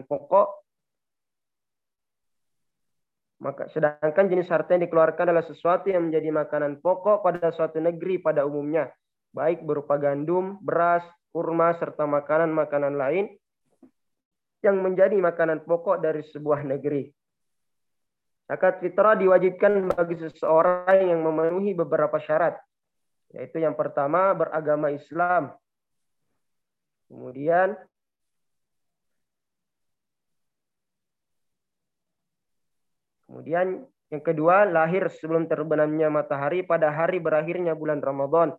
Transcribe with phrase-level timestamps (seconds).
[0.00, 0.62] pokok
[3.42, 8.22] maka sedangkan jenis harta yang dikeluarkan adalah sesuatu yang menjadi makanan pokok pada suatu negeri
[8.22, 8.86] pada umumnya,
[9.34, 11.02] baik berupa gandum, beras,
[11.34, 13.34] kurma serta makanan-makanan lain
[14.62, 17.10] yang menjadi makanan pokok dari sebuah negeri.
[18.46, 22.62] Zakat fitrah diwajibkan bagi seseorang yang memenuhi beberapa syarat,
[23.34, 25.50] yaitu yang pertama beragama Islam.
[27.10, 27.74] Kemudian
[33.42, 33.82] Kemudian
[34.14, 38.54] yang kedua, lahir sebelum terbenamnya matahari pada hari berakhirnya bulan Ramadan.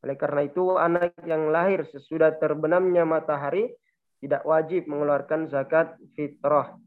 [0.00, 3.76] Oleh karena itu, anak yang lahir sesudah terbenamnya matahari
[4.24, 6.80] tidak wajib mengeluarkan zakat fitrah.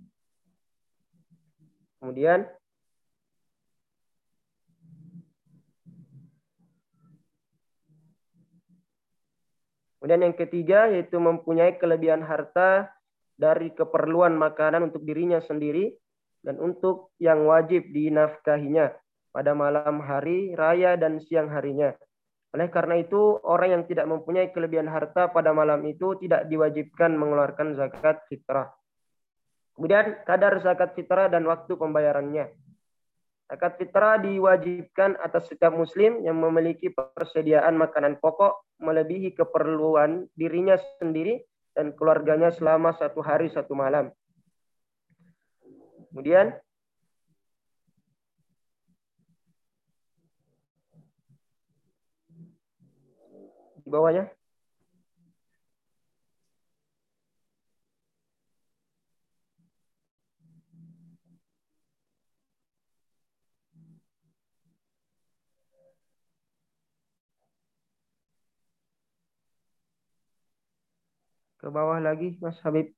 [2.02, 2.50] Kemudian
[10.02, 12.90] Kemudian yang ketiga yaitu mempunyai kelebihan harta
[13.38, 15.94] dari keperluan makanan untuk dirinya sendiri
[16.46, 18.94] dan untuk yang wajib dinafkahinya
[19.34, 21.92] pada malam hari raya dan siang harinya.
[22.56, 27.76] Oleh karena itu, orang yang tidak mempunyai kelebihan harta pada malam itu tidak diwajibkan mengeluarkan
[27.76, 28.72] zakat fitrah.
[29.76, 32.48] Kemudian kadar zakat fitrah dan waktu pembayarannya.
[33.52, 41.44] Zakat fitrah diwajibkan atas setiap muslim yang memiliki persediaan makanan pokok melebihi keperluan dirinya sendiri
[41.76, 44.16] dan keluarganya selama satu hari satu malam.
[46.16, 46.56] Kemudian
[53.84, 54.32] di bawahnya
[71.60, 72.96] ke bawah lagi Mas Habib.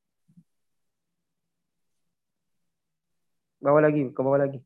[3.67, 4.63] Bawa lagi, ke bawah lagi.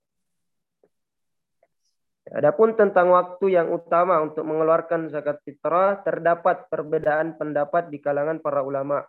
[2.29, 8.61] Adapun tentang waktu yang utama untuk mengeluarkan zakat fitrah, terdapat perbedaan pendapat di kalangan para
[8.61, 9.01] ulama.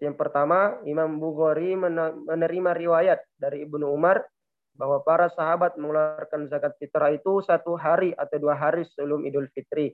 [0.00, 4.24] Yang pertama, Imam Bukhari menerima riwayat dari Ibnu Umar
[4.72, 9.92] bahwa para sahabat mengeluarkan zakat fitrah itu satu hari atau dua hari sebelum Idul Fitri.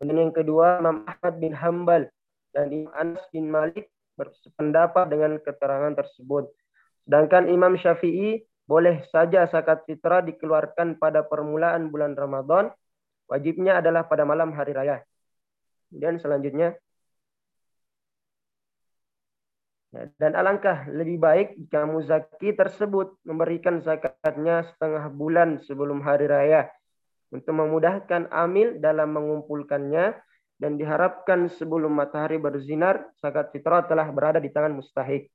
[0.00, 2.08] Dan yang kedua, Imam Ahmad bin Hambal
[2.56, 6.48] dan Imam Anas bin Malik berpendapat dengan keterangan tersebut.
[7.06, 12.70] Sedangkan Imam Syafi'i boleh saja zakat fitrah dikeluarkan pada permulaan bulan Ramadan.
[13.26, 15.02] Wajibnya adalah pada malam hari raya.
[15.90, 16.76] Kemudian selanjutnya.
[19.92, 26.72] Ya, dan alangkah lebih baik jika muzaki tersebut memberikan zakatnya setengah bulan sebelum hari raya
[27.28, 30.16] untuk memudahkan amil dalam mengumpulkannya
[30.56, 35.28] dan diharapkan sebelum matahari berzinar zakat fitrah telah berada di tangan mustahik.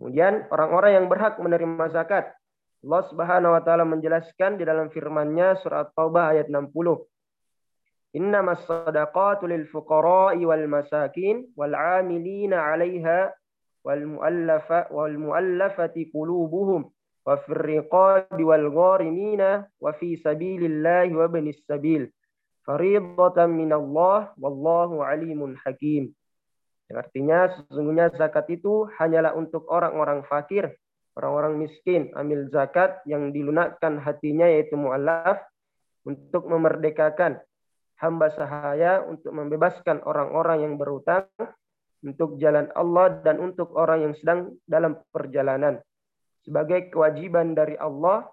[0.00, 2.32] Kemudian orang-orang yang berhak menerima zakat.
[2.80, 6.72] Allah Subhanahu wa taala menjelaskan di dalam firman-Nya surat Taubah ayat 60.
[8.16, 13.28] Innamas sadaqatu lil fuqara'i wal masakin wal 'amilina 'alaiha
[13.84, 16.88] wal mu'allafa wal mu'allafati qulubuhum
[17.28, 22.08] wa fir riqabi wal gharimina wa fi sabilillahi wa ibnis sabil.
[22.64, 26.16] Fariidatan minallah wallahu alimun hakim.
[26.90, 30.74] Yang artinya sesungguhnya zakat itu hanyalah untuk orang-orang fakir,
[31.14, 35.38] orang-orang miskin, amil zakat yang dilunakkan hatinya yaitu mu'allaf
[36.02, 37.38] untuk memerdekakan
[38.02, 41.30] hamba sahaya untuk membebaskan orang-orang yang berutang
[42.00, 45.78] untuk jalan Allah dan untuk orang yang sedang dalam perjalanan.
[46.40, 48.24] Sebagai kewajiban dari Allah,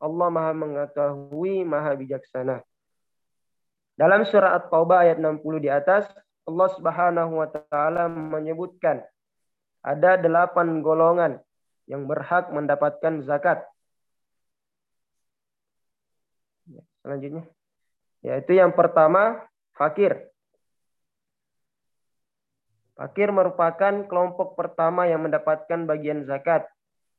[0.00, 2.64] Allah maha mengetahui, maha bijaksana.
[3.92, 6.08] Dalam surah At-Taubah ayat 60 di atas,
[6.42, 9.02] Allah Subhanahu wa taala menyebutkan
[9.82, 11.42] ada delapan golongan
[11.90, 13.66] yang berhak mendapatkan zakat.
[16.70, 17.44] Ya, selanjutnya,
[18.22, 19.42] yaitu yang pertama
[19.74, 20.30] fakir.
[22.94, 26.68] Fakir merupakan kelompok pertama yang mendapatkan bagian zakat.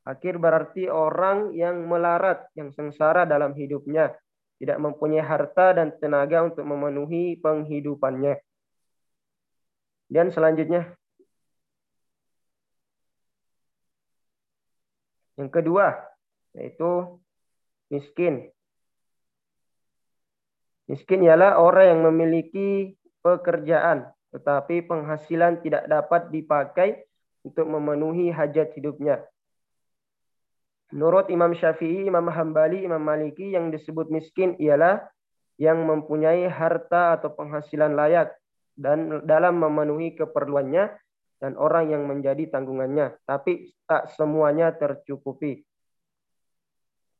[0.04, 4.12] Fakir berarti orang yang melarat, yang sengsara dalam hidupnya,
[4.60, 8.40] tidak mempunyai harta dan tenaga untuk memenuhi penghidupannya.
[10.08, 10.94] Dan selanjutnya.
[15.34, 15.98] Yang kedua,
[16.54, 17.18] yaitu
[17.90, 18.54] miskin.
[20.86, 27.08] Miskin ialah orang yang memiliki pekerjaan, tetapi penghasilan tidak dapat dipakai
[27.42, 29.24] untuk memenuhi hajat hidupnya.
[30.94, 35.02] Menurut Imam Syafi'i, Imam Hambali, Imam Maliki yang disebut miskin ialah
[35.58, 38.30] yang mempunyai harta atau penghasilan layak
[38.74, 40.90] dan dalam memenuhi keperluannya
[41.38, 45.62] dan orang yang menjadi tanggungannya, tapi tak semuanya tercukupi.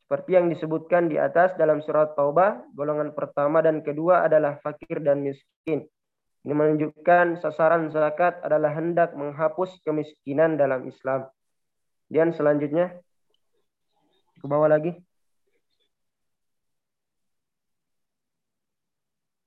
[0.04, 5.24] Seperti yang disebutkan di atas dalam surat Taubah, golongan pertama dan kedua adalah fakir dan
[5.24, 5.88] miskin.
[6.44, 11.24] Ini menunjukkan sasaran zakat adalah hendak menghapus kemiskinan dalam Islam.
[12.12, 13.00] Dan selanjutnya,
[14.36, 14.92] ke bawah lagi.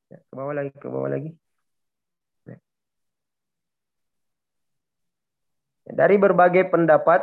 [0.09, 1.29] Ya, ke bawah lagi, ke bawah lagi.
[5.87, 7.21] Dari berbagai pendapat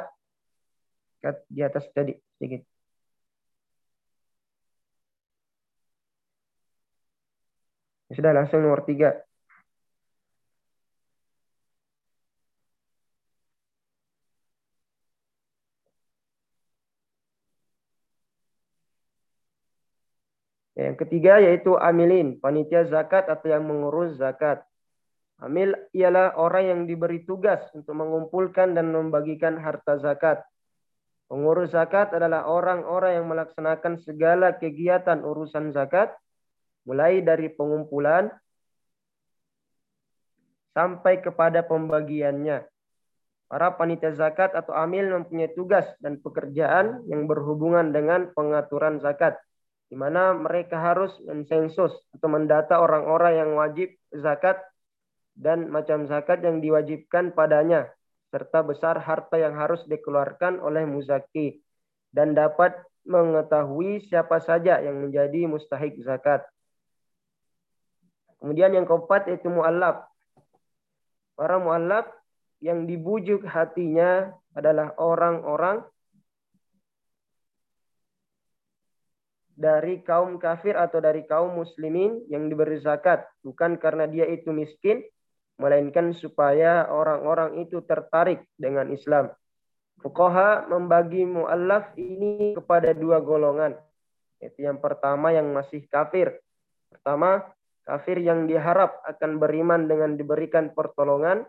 [1.48, 2.64] di atas tadi sedikit.
[8.08, 9.08] Ya, sudah langsung nomor tiga.
[20.74, 24.66] Yang ketiga yaitu amilin, panitia zakat atau yang mengurus zakat.
[25.42, 30.46] Amil ialah orang yang diberi tugas untuk mengumpulkan dan membagikan harta zakat.
[31.26, 36.14] Pengurus zakat adalah orang-orang yang melaksanakan segala kegiatan urusan zakat,
[36.86, 38.30] mulai dari pengumpulan
[40.76, 42.62] sampai kepada pembagiannya.
[43.50, 49.38] Para panitia zakat atau amil mempunyai tugas dan pekerjaan yang berhubungan dengan pengaturan zakat
[49.88, 54.58] di mana mereka harus mensensus atau mendata orang-orang yang wajib zakat
[55.34, 57.90] dan macam zakat yang diwajibkan padanya
[58.34, 61.62] serta besar harta yang harus dikeluarkan oleh muzaki
[62.10, 62.74] dan dapat
[63.06, 66.42] mengetahui siapa saja yang menjadi mustahik zakat.
[68.42, 70.08] Kemudian yang keempat yaitu mu'allaf.
[71.38, 72.10] Para mu'allaf
[72.64, 75.84] yang dibujuk hatinya adalah orang-orang
[79.54, 85.06] dari kaum kafir atau dari kaum muslimin yang diberi zakat bukan karena dia itu miskin
[85.58, 89.30] melainkan supaya orang-orang itu tertarik dengan Islam.
[90.02, 93.78] Fuqaha membagi muallaf ini kepada dua golongan.
[94.42, 96.42] Itu yang pertama yang masih kafir.
[96.90, 97.46] Pertama,
[97.86, 101.46] kafir yang diharap akan beriman dengan diberikan pertolongan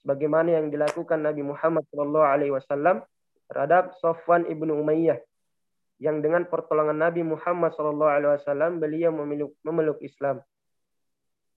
[0.00, 3.02] sebagaimana yang dilakukan Nabi Muhammad SAW
[3.50, 5.18] terhadap Sofwan ibnu Umayyah
[5.98, 9.10] yang dengan pertolongan Nabi Muhammad SAW beliau
[9.66, 10.38] memeluk Islam.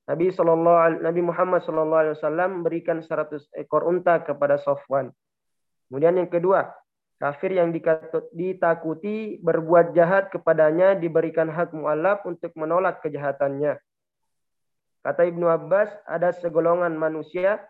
[0.09, 5.13] Nabi Sallallahu Nabi Muhammad SAW berikan 100 ekor unta kepada Sofwan.
[5.88, 6.74] Kemudian yang kedua,
[7.21, 7.69] kafir yang
[8.33, 13.77] ditakuti berbuat jahat kepadanya diberikan hak mualaf untuk menolak kejahatannya.
[15.01, 17.62] Kata Ibnu Abbas, ada segolongan manusia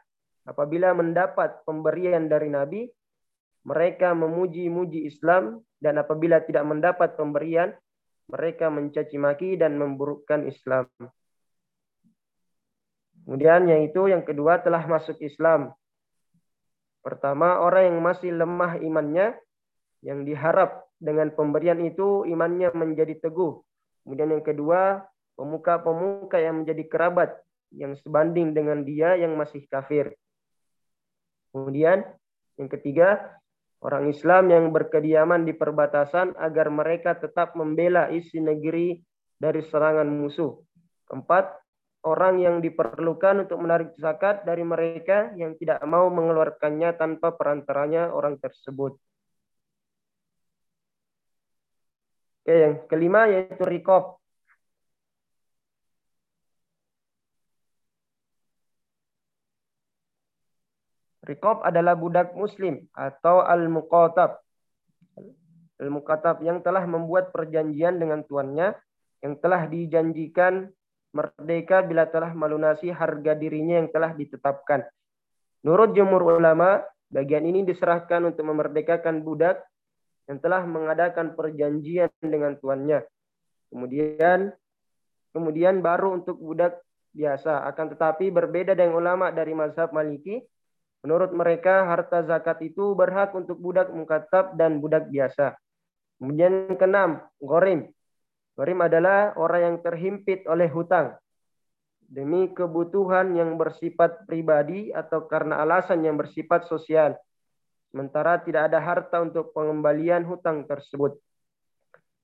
[0.43, 2.87] apabila mendapat pemberian dari Nabi,
[3.63, 7.71] mereka memuji-muji Islam dan apabila tidak mendapat pemberian,
[8.31, 10.87] mereka mencaci maki dan memburukkan Islam.
[13.25, 15.71] Kemudian yaitu yang kedua telah masuk Islam.
[17.01, 19.37] Pertama, orang yang masih lemah imannya,
[20.01, 23.61] yang diharap dengan pemberian itu imannya menjadi teguh.
[24.05, 25.05] Kemudian yang kedua,
[25.37, 27.37] pemuka-pemuka yang menjadi kerabat
[27.73, 30.13] yang sebanding dengan dia yang masih kafir.
[31.53, 32.05] Kemudian
[32.57, 33.37] yang ketiga,
[33.81, 39.01] orang Islam yang berkediaman di perbatasan agar mereka tetap membela isi negeri
[39.41, 40.61] dari serangan musuh.
[41.09, 41.60] Keempat,
[42.01, 48.41] orang yang diperlukan untuk menarik zakat dari mereka yang tidak mau mengeluarkannya tanpa perantaranya orang
[48.41, 48.97] tersebut.
[52.41, 54.17] Oke, yang kelima yaitu rikob.
[61.21, 64.41] Rikob adalah budak muslim atau al-muqatab.
[65.77, 68.73] Al-muqatab yang telah membuat perjanjian dengan tuannya
[69.21, 70.73] yang telah dijanjikan
[71.11, 74.87] merdeka bila telah melunasi harga dirinya yang telah ditetapkan.
[75.61, 79.61] Menurut jumhur ulama, bagian ini diserahkan untuk memerdekakan budak
[80.25, 83.03] yang telah mengadakan perjanjian dengan tuannya.
[83.69, 84.51] Kemudian
[85.31, 86.79] kemudian baru untuk budak
[87.11, 87.67] biasa.
[87.67, 90.39] Akan tetapi berbeda dengan ulama dari mazhab Maliki
[91.01, 95.57] Menurut mereka, harta zakat itu berhak untuk budak mukatab dan budak biasa.
[96.21, 97.89] Kemudian keenam, gorim.
[98.61, 101.17] Gorim adalah orang yang terhimpit oleh hutang.
[102.05, 107.17] Demi kebutuhan yang bersifat pribadi atau karena alasan yang bersifat sosial.
[107.89, 111.17] Sementara tidak ada harta untuk pengembalian hutang tersebut.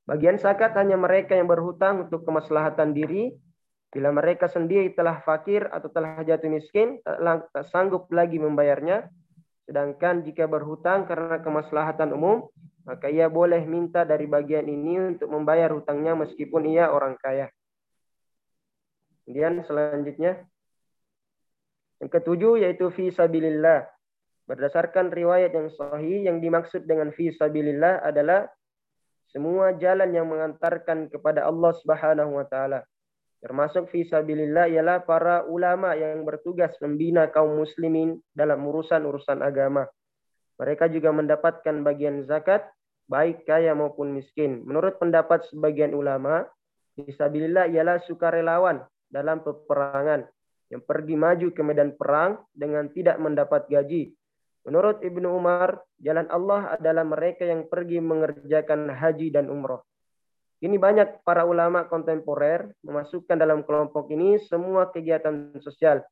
[0.05, 3.33] Bagian zakat hanya mereka yang berhutang untuk kemaslahatan diri
[3.87, 9.07] Bila mereka sendiri telah fakir atau telah jatuh miskin, tak sanggup lagi membayarnya.
[9.63, 12.51] Sedangkan jika berhutang karena kemaslahatan umum,
[12.87, 17.51] maka ia boleh minta dari bagian ini untuk membayar hutangnya meskipun ia orang kaya.
[19.27, 20.47] Kemudian selanjutnya,
[21.99, 23.83] yang ketujuh yaitu fi sabilillah.
[24.47, 28.47] Berdasarkan riwayat yang sahih yang dimaksud dengan fi sabilillah adalah
[29.27, 32.87] semua jalan yang mengantarkan kepada Allah Subhanahu wa taala.
[33.43, 39.91] Termasuk fi sabilillah ialah para ulama yang bertugas membina kaum muslimin dalam urusan-urusan agama.
[40.55, 42.63] Mereka juga mendapatkan bagian zakat
[43.07, 44.63] baik kaya maupun miskin.
[44.67, 46.43] Menurut pendapat sebagian ulama,
[46.95, 50.27] fisabilillah ialah sukarelawan dalam peperangan
[50.67, 54.11] yang pergi maju ke medan perang dengan tidak mendapat gaji
[54.67, 59.87] Menurut Ibnu Umar, jalan Allah adalah mereka yang pergi mengerjakan haji dan umroh.
[60.59, 66.03] Ini banyak para ulama kontemporer memasukkan dalam kelompok ini semua kegiatan sosial,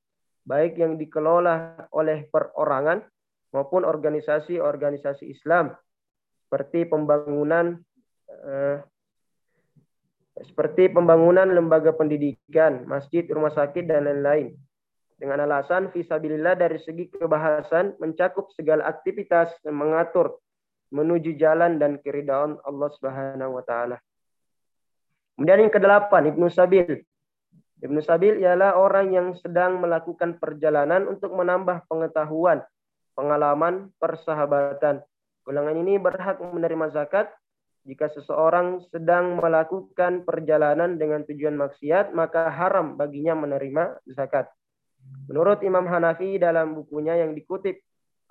[0.48, 3.04] baik yang dikelola oleh perorangan
[3.52, 5.76] maupun organisasi-organisasi Islam,
[6.46, 7.82] seperti pembangunan
[8.30, 8.78] eh,
[10.36, 14.52] seperti pembangunan lembaga pendidikan, masjid, rumah sakit, dan lain-lain
[15.16, 20.44] dengan alasan visabilillah dari segi kebahasan mencakup segala aktivitas mengatur
[20.92, 23.98] menuju jalan dan keridhaan Allah Subhanahu wa taala.
[25.36, 27.04] Kemudian yang kedelapan Ibnu Sabil.
[27.84, 32.64] Ibnu Sabil ialah orang yang sedang melakukan perjalanan untuk menambah pengetahuan,
[33.16, 35.04] pengalaman, persahabatan.
[35.46, 37.30] Golongan ini berhak menerima zakat
[37.86, 44.50] jika seseorang sedang melakukan perjalanan dengan tujuan maksiat, maka haram baginya menerima zakat.
[45.30, 47.78] Menurut Imam Hanafi dalam bukunya yang dikutip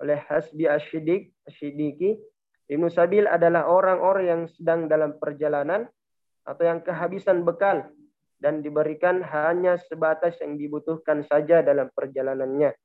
[0.03, 2.19] oleh Hasbi Ashidik, Ashidiki,
[2.67, 5.87] Ibnu Sabil adalah orang-orang yang sedang dalam perjalanan
[6.43, 7.87] atau yang kehabisan bekal
[8.43, 12.75] dan diberikan hanya sebatas yang dibutuhkan saja dalam perjalanannya.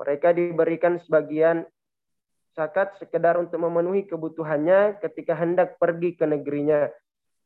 [0.00, 1.68] Mereka diberikan sebagian
[2.52, 6.88] zakat sekedar untuk memenuhi kebutuhannya ketika hendak pergi ke negerinya,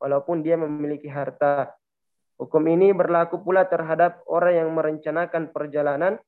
[0.02, 1.72] walaupun dia memiliki harta.
[2.36, 6.20] Hukum ini berlaku pula terhadap orang yang merencanakan perjalanan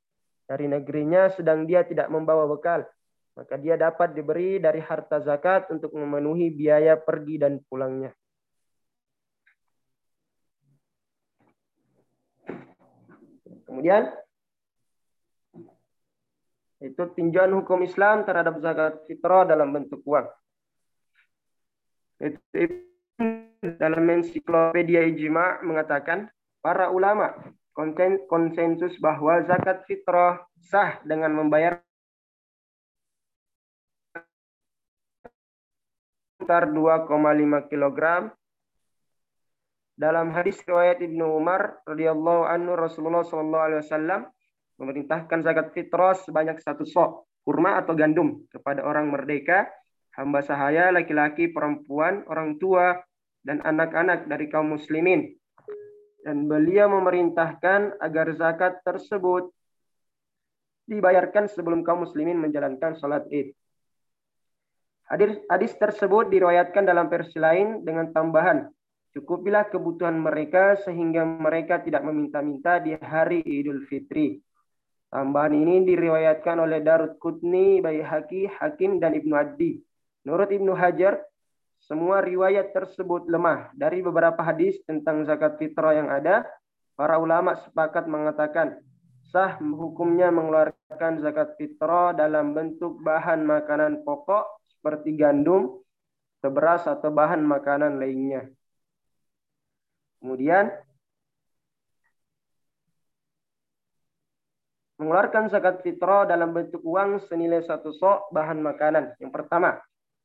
[0.49, 2.89] dari negerinya sedang dia tidak membawa bekal.
[3.37, 8.11] Maka dia dapat diberi dari harta zakat untuk memenuhi biaya pergi dan pulangnya.
[13.69, 14.11] Kemudian
[16.79, 20.27] itu tinjauan hukum Islam terhadap zakat fitrah dalam bentuk uang.
[22.23, 22.79] Itu, itu
[23.79, 26.31] dalam ensiklopedia ijma mengatakan
[26.63, 27.35] para ulama
[28.31, 31.83] konsensus bahwa zakat fitrah sah dengan membayar
[36.39, 37.11] sekitar 2,5
[37.71, 38.01] kg
[39.99, 44.21] dalam hadis riwayat Ibnu Umar radhiyallahu anhu Rasulullah sallallahu alaihi wasallam
[44.79, 49.67] memerintahkan zakat fitrah sebanyak satu sok kurma atau gandum kepada orang merdeka,
[50.15, 52.99] hamba sahaya, laki-laki, perempuan, orang tua,
[53.43, 55.33] dan anak-anak dari kaum muslimin.
[56.23, 59.49] Dan beliau memerintahkan agar zakat tersebut
[60.89, 63.55] dibayarkan sebelum kaum muslimin menjalankan salat id.
[65.49, 68.69] Hadis tersebut diriwayatkan dalam versi lain dengan tambahan
[69.17, 74.37] cukupilah kebutuhan mereka sehingga mereka tidak meminta-minta di hari Idul Fitri.
[75.09, 79.81] Tambahan ini diriwayatkan oleh Darut Qutni, Bayhaqi, Hakim, dan Ibnu Adi.
[80.29, 81.25] Menurut Ibnu Hajar,
[81.81, 83.73] semua riwayat tersebut lemah.
[83.73, 86.45] Dari beberapa hadis tentang zakat fitrah yang ada,
[86.93, 88.85] para ulama sepakat mengatakan
[89.33, 95.81] sah hukumnya mengeluarkan zakat fitrah dalam bentuk bahan makanan pokok seperti gandum,
[96.45, 98.49] beras atau bahan makanan lainnya.
[100.19, 100.75] Kemudian
[104.99, 109.15] mengeluarkan zakat fitrah dalam bentuk uang senilai satu sok bahan makanan.
[109.23, 109.79] Yang pertama,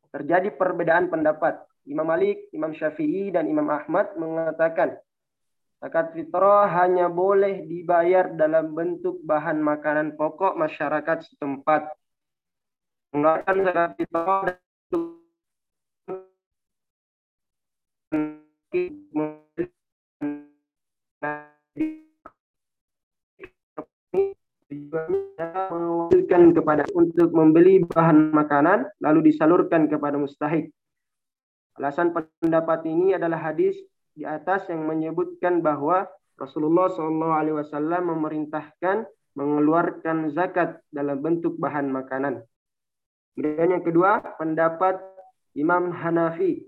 [0.10, 1.62] terjadi perbedaan pendapat.
[1.86, 4.98] Imam Malik, Imam Syafi'i, dan Imam Ahmad mengatakan
[5.78, 11.94] zakat fitrah hanya boleh dibayar dalam bentuk bahan makanan pokok masyarakat setempat.
[13.14, 14.58] Mengeluarkan zakat fitrah
[24.74, 30.70] mewakilkan kepada untuk membeli bahan makanan lalu disalurkan kepada mustahik.
[31.78, 33.74] Alasan pendapat ini adalah hadis
[34.14, 36.06] di atas yang menyebutkan bahwa
[36.38, 42.46] Rasulullah SAW memerintahkan mengeluarkan zakat dalam bentuk bahan makanan.
[43.34, 45.02] Kemudian yang kedua, pendapat
[45.58, 46.62] Imam Hanafi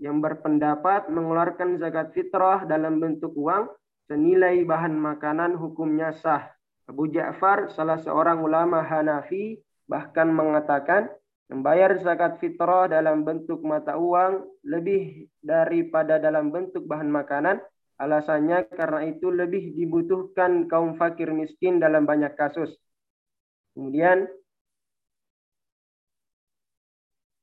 [0.00, 3.68] yang berpendapat mengeluarkan zakat fitrah dalam bentuk uang
[4.08, 6.48] senilai bahan makanan hukumnya sah
[6.92, 9.56] Abu Ja'far, salah seorang ulama Hanafi,
[9.88, 11.08] bahkan mengatakan
[11.48, 17.64] membayar zakat fitrah dalam bentuk mata uang lebih daripada dalam bentuk bahan makanan.
[17.96, 22.76] Alasannya karena itu lebih dibutuhkan kaum fakir miskin dalam banyak kasus.
[23.72, 24.28] Kemudian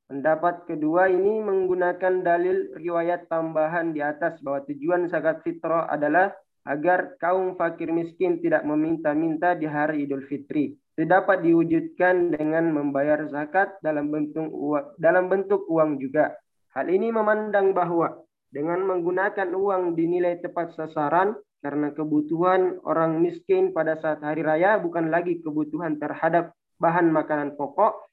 [0.10, 6.34] Pendapat kedua ini menggunakan dalil riwayat tambahan di atas bahwa tujuan zakat fitrah adalah
[6.70, 10.78] agar kaum fakir miskin tidak meminta-minta di hari Idul Fitri.
[10.94, 16.36] Dapat diwujudkan dengan membayar zakat dalam bentuk uang, dalam bentuk uang juga.
[16.76, 18.22] Hal ini memandang bahwa
[18.54, 21.34] dengan menggunakan uang dinilai tepat sasaran
[21.64, 26.52] karena kebutuhan orang miskin pada saat hari raya bukan lagi kebutuhan terhadap
[26.84, 28.12] bahan makanan pokok,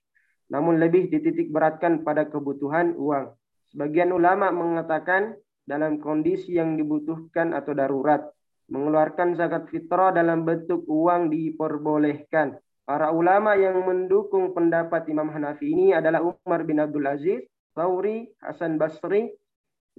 [0.50, 3.34] namun lebih dititik beratkan pada kebutuhan uang.
[3.74, 5.34] Sebagian ulama mengatakan
[5.66, 8.35] dalam kondisi yang dibutuhkan atau darurat,
[8.70, 12.58] mengeluarkan zakat fitrah dalam bentuk uang diperbolehkan.
[12.86, 17.42] Para ulama yang mendukung pendapat Imam Hanafi ini adalah Umar bin Abdul Aziz,
[17.74, 19.34] Thawri, Hasan Basri,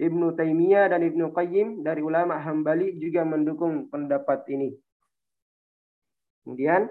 [0.00, 4.72] Ibnu Taimiyah dan Ibnu Qayyim dari ulama Hambali juga mendukung pendapat ini.
[6.44, 6.88] Kemudian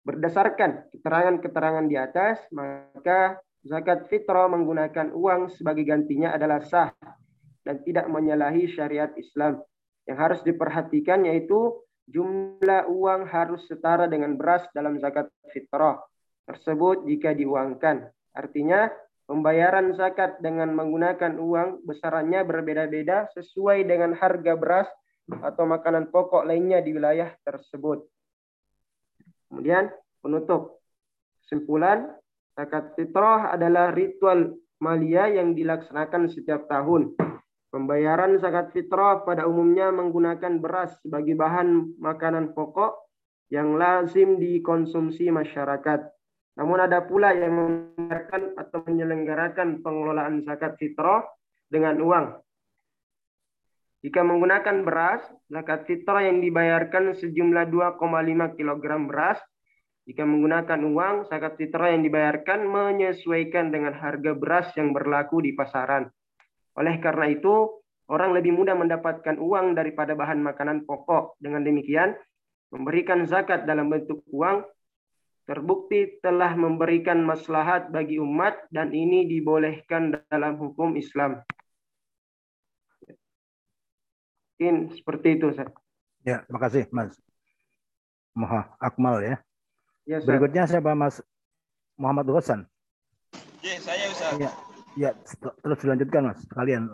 [0.00, 6.88] Berdasarkan keterangan-keterangan di atas, maka zakat fitrah menggunakan uang sebagai gantinya adalah sah
[7.60, 9.60] dan tidak menyalahi syariat Islam.
[10.10, 11.78] Yang harus diperhatikan yaitu
[12.10, 16.02] jumlah uang harus setara dengan beras dalam zakat fitrah
[16.50, 18.10] tersebut jika diuangkan.
[18.34, 18.90] Artinya,
[19.30, 24.90] pembayaran zakat dengan menggunakan uang besarannya berbeda-beda sesuai dengan harga beras
[25.30, 28.02] atau makanan pokok lainnya di wilayah tersebut.
[29.46, 29.86] Kemudian
[30.18, 30.82] penutup.
[31.46, 32.10] Kesimpulan,
[32.58, 37.14] zakat fitrah adalah ritual malia yang dilaksanakan setiap tahun.
[37.70, 42.98] Pembayaran zakat fitrah pada umumnya menggunakan beras sebagai bahan makanan pokok
[43.46, 46.10] yang lazim dikonsumsi masyarakat.
[46.58, 51.22] Namun ada pula yang membiarkan atau menyelenggarakan pengelolaan zakat fitrah
[51.70, 52.26] dengan uang.
[54.02, 59.38] Jika menggunakan beras, zakat fitrah yang dibayarkan sejumlah 2,5 kg beras.
[60.10, 66.10] Jika menggunakan uang, zakat fitrah yang dibayarkan menyesuaikan dengan harga beras yang berlaku di pasaran.
[66.80, 67.68] Oleh karena itu,
[68.08, 71.36] orang lebih mudah mendapatkan uang daripada bahan makanan pokok.
[71.36, 72.16] Dengan demikian,
[72.72, 74.64] memberikan zakat dalam bentuk uang
[75.44, 81.44] terbukti telah memberikan maslahat bagi umat dan ini dibolehkan dalam hukum Islam.
[84.56, 85.68] Mungkin seperti itu, Ustaz.
[86.24, 87.16] Ya, makasih, Mas.
[88.32, 89.36] Moha Akmal ya.
[90.06, 91.18] ya Berikutnya siapa Mas
[91.98, 92.64] Muhammad Hasan?
[93.64, 94.36] Ya, saya Ustaz.
[94.38, 94.52] Ya,
[95.00, 95.16] ya
[95.64, 96.92] terus dilanjutkan Mas, kalian.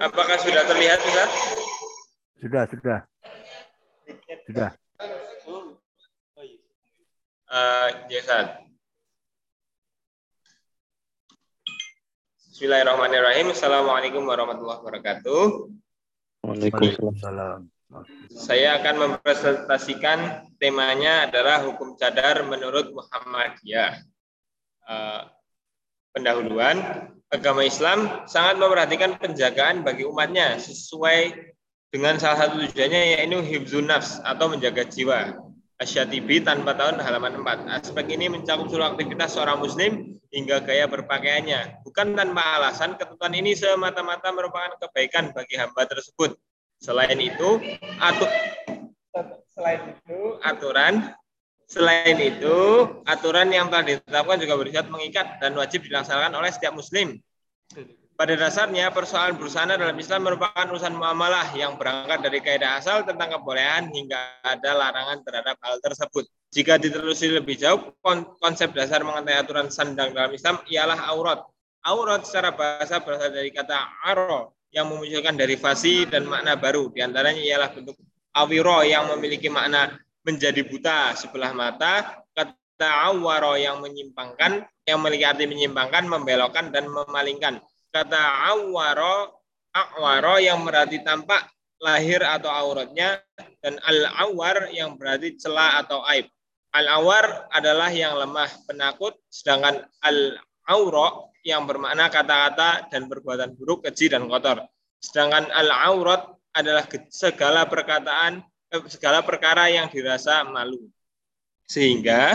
[0.00, 1.30] Apakah sudah terlihat, Ustaz?
[2.40, 2.98] Sudah, sudah.
[4.48, 4.83] Sudah.
[7.54, 8.58] Uh, ya,
[12.50, 13.54] Bismillahirrahmanirrahim.
[13.54, 15.70] Assalamualaikum warahmatullahi wabarakatuh.
[16.50, 17.70] Waalaikumsalam.
[18.34, 24.02] Saya akan mempresentasikan temanya adalah hukum cadar menurut Muhammadiyah.
[24.90, 25.30] Uh,
[26.10, 31.54] pendahuluan, agama Islam sangat memperhatikan penjagaan bagi umatnya sesuai
[31.94, 35.53] dengan salah satu tujuannya yaitu hibzun nafs atau menjaga jiwa.
[35.74, 37.66] Asyatibi tanpa tahun halaman 4.
[37.82, 41.82] Aspek ini mencakup seluruh aktivitas seorang muslim hingga gaya berpakaiannya.
[41.82, 46.38] Bukan tanpa alasan, ketentuan ini semata-mata merupakan kebaikan bagi hamba tersebut.
[46.78, 47.58] Selain itu,
[47.98, 48.30] atur,
[49.50, 51.14] selain itu aturan
[51.64, 52.58] Selain itu,
[53.08, 57.16] aturan yang telah ditetapkan juga bersifat mengikat dan wajib dilaksanakan oleh setiap muslim.
[58.14, 63.34] Pada dasarnya, persoalan busana dalam Islam merupakan urusan muamalah yang berangkat dari kaidah asal tentang
[63.34, 66.22] kebolehan hingga ada larangan terhadap hal tersebut.
[66.54, 67.90] Jika ditelusuri lebih jauh,
[68.38, 71.42] konsep dasar mengenai aturan sandang dalam Islam ialah aurat.
[71.82, 76.94] Aurat secara bahasa berasal dari kata aro yang memunculkan derivasi dan makna baru.
[76.94, 77.98] Di antaranya ialah bentuk
[78.30, 79.90] awiro yang memiliki makna
[80.22, 87.58] menjadi buta sebelah mata, kata awaro yang menyimpangkan, yang memiliki arti menyimpangkan, membelokkan, dan memalingkan.
[87.94, 89.38] Kata awaro,
[89.70, 91.46] awaro yang berarti tampak
[91.78, 93.22] lahir atau auratnya,
[93.62, 96.26] dan al-awar yang berarti celah atau aib.
[96.74, 104.26] Al-awar adalah yang lemah, penakut, sedangkan al-auro yang bermakna kata-kata dan perbuatan buruk, keji, dan
[104.26, 104.66] kotor.
[104.98, 108.42] Sedangkan al-aurat adalah segala perkataan
[108.90, 110.90] segala perkara yang dirasa malu.
[111.70, 112.34] Sehingga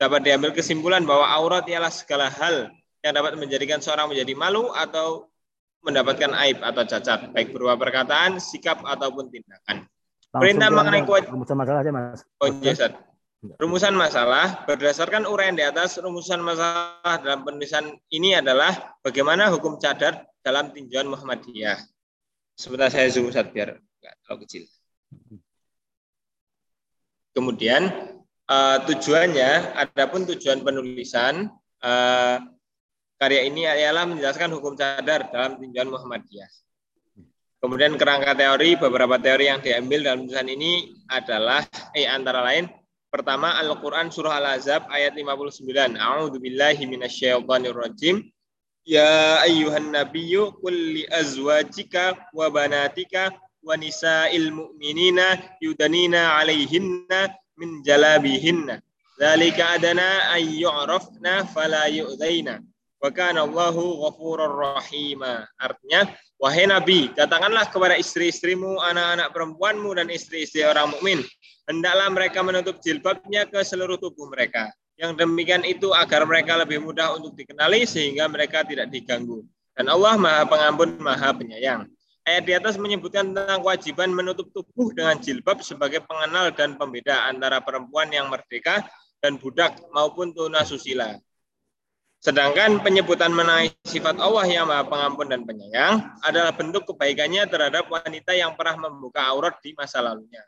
[0.00, 2.72] dapat diambil kesimpulan bahwa aurat ialah segala hal
[3.06, 5.30] yang dapat menjadikan seorang menjadi malu atau
[5.86, 9.86] mendapatkan aib atau cacat, baik berupa perkataan, sikap, ataupun tindakan.
[10.34, 11.46] Langsung Perintah mengenai kewajiban.
[11.46, 12.20] Masalah aja, Mas.
[12.42, 12.90] Oh, iya,
[13.62, 20.26] Rumusan masalah berdasarkan uraian di atas rumusan masalah dalam penulisan ini adalah bagaimana hukum cadar
[20.42, 21.78] dalam tinjauan Muhammadiyah.
[22.58, 24.62] Sebentar saya zoom saat biar nggak terlalu kecil.
[27.38, 27.86] Kemudian
[28.50, 31.52] uh, tujuannya, adapun tujuan penulisan
[31.84, 32.40] uh,
[33.16, 36.48] karya ini ialah menjelaskan hukum cadar dalam tinjauan Muhammadiyah.
[37.56, 41.64] Kemudian kerangka teori, beberapa teori yang diambil dalam tulisan ini adalah
[41.96, 42.68] eh antara lain
[43.16, 45.64] Pertama Al-Qur'an surah Al-Ahzab ayat 59.
[45.96, 46.84] A'udzu billahi
[47.72, 48.28] rajim.
[48.84, 53.32] Ya ayyuhan nabiyyu qul li azwajika wa banatika
[53.64, 58.84] wa nisa'il mu'minina yudanina 'alaihinna min jalabihinna.
[59.16, 61.88] Dzalika adana ay yu'rafna fala.
[62.96, 65.44] Wa kana Allahu ghafurur rahima.
[65.60, 66.08] Artinya,
[66.40, 71.20] wahai Nabi, katakanlah kepada istri-istrimu, anak-anak perempuanmu dan istri-istri orang mukmin
[71.66, 74.70] hendaklah mereka menutup jilbabnya ke seluruh tubuh mereka.
[74.96, 79.44] Yang demikian itu agar mereka lebih mudah untuk dikenali sehingga mereka tidak diganggu.
[79.76, 81.84] Dan Allah Maha Pengampun, Maha Penyayang.
[82.26, 87.60] Ayat di atas menyebutkan tentang kewajiban menutup tubuh dengan jilbab sebagai pengenal dan pembeda antara
[87.60, 88.82] perempuan yang merdeka
[89.20, 91.14] dan budak maupun tuna susila.
[92.26, 98.34] Sedangkan penyebutan mengenai sifat Allah yang Maha Pengampun dan Penyayang adalah bentuk kebaikannya terhadap wanita
[98.34, 100.42] yang pernah membuka aurat di masa lalunya.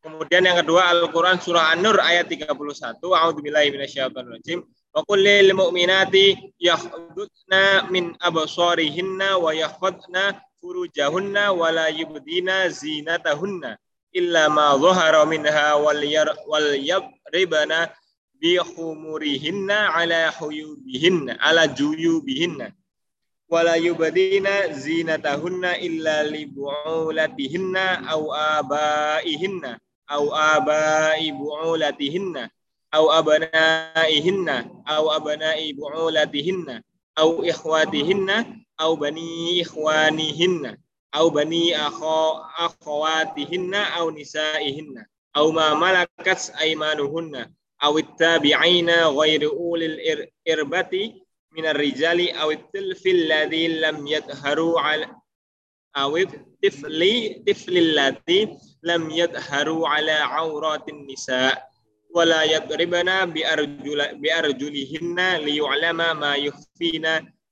[0.00, 2.56] Kemudian yang kedua Al-Qur'an surah An-Nur ayat 31.
[3.04, 4.64] A'udzubillahi minasyaitonirrajim.
[4.96, 5.20] Wa qul
[5.52, 10.32] mu'minati yakhdudna min absarihinna wa yakhudna
[10.64, 13.76] furujahunna wa la yubdina zinatahunna
[14.16, 17.92] illa ma dhahara minha wal yabribana
[18.40, 22.66] bi khumurihinna ala huyubihinna ala juyubihinna.
[23.48, 28.22] Wala yubdina zinatahunna illa li bu'ulatihinna aw
[28.60, 29.70] abaihinna
[30.14, 32.42] au abai bu'ulatihinna
[32.96, 34.56] au abnaihinna
[34.94, 36.74] au abnai bu'ulatihinna
[37.20, 38.36] au ikhwatihinna
[38.84, 40.70] au bani ikhwanihinna
[41.12, 41.74] au bani
[42.64, 47.48] akhawatihinna au nisaihinna au ma malakat aymanuhunna
[47.84, 51.14] أو التابعين غير أولي الإربة
[51.52, 55.08] من الرجال أو الطفل الذي لم يظهروا على
[55.96, 57.00] أو الطفل
[57.48, 61.68] طفل الذي لم يظهروا على عورات النساء.
[62.14, 67.06] ولا يضربن بأرجل بأرجلهن ليعلم ما يخفين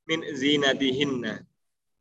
[0.08, 1.44] من زينتهن.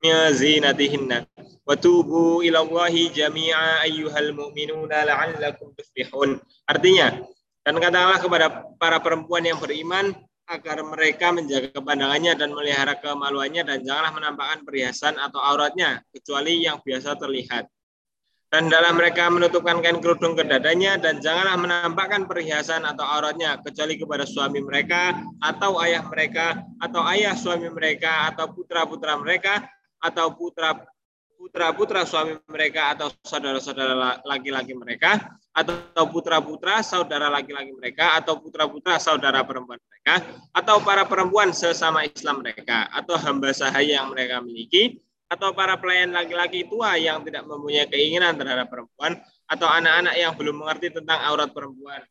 [0.04, 1.26] من زينتهن.
[1.68, 6.40] وتوبوا إلى الله جميعا أيها المؤمنون لعلكم تفلحون.
[6.72, 7.26] Artinya
[7.66, 8.48] dan katakanlah kepada
[8.78, 10.14] para perempuan yang beriman
[10.46, 16.78] agar mereka menjaga pandangannya dan melihara kemaluannya dan janganlah menampakkan perhiasan atau auratnya kecuali yang
[16.86, 17.66] biasa terlihat.
[18.46, 23.98] Dan dalam mereka menutupkan kain kerudung ke dadanya dan janganlah menampakkan perhiasan atau auratnya kecuali
[23.98, 29.66] kepada suami mereka atau ayah mereka atau ayah suami mereka atau putra-putra mereka
[29.98, 30.78] atau putra
[31.46, 39.46] putra-putra suami mereka atau saudara-saudara laki-laki mereka atau putra-putra saudara laki-laki mereka atau putra-putra saudara
[39.46, 44.98] perempuan mereka atau para perempuan sesama Islam mereka atau hamba sahaya yang mereka miliki
[45.30, 50.66] atau para pelayan laki-laki tua yang tidak mempunyai keinginan terhadap perempuan atau anak-anak yang belum
[50.66, 52.02] mengerti tentang aurat perempuan.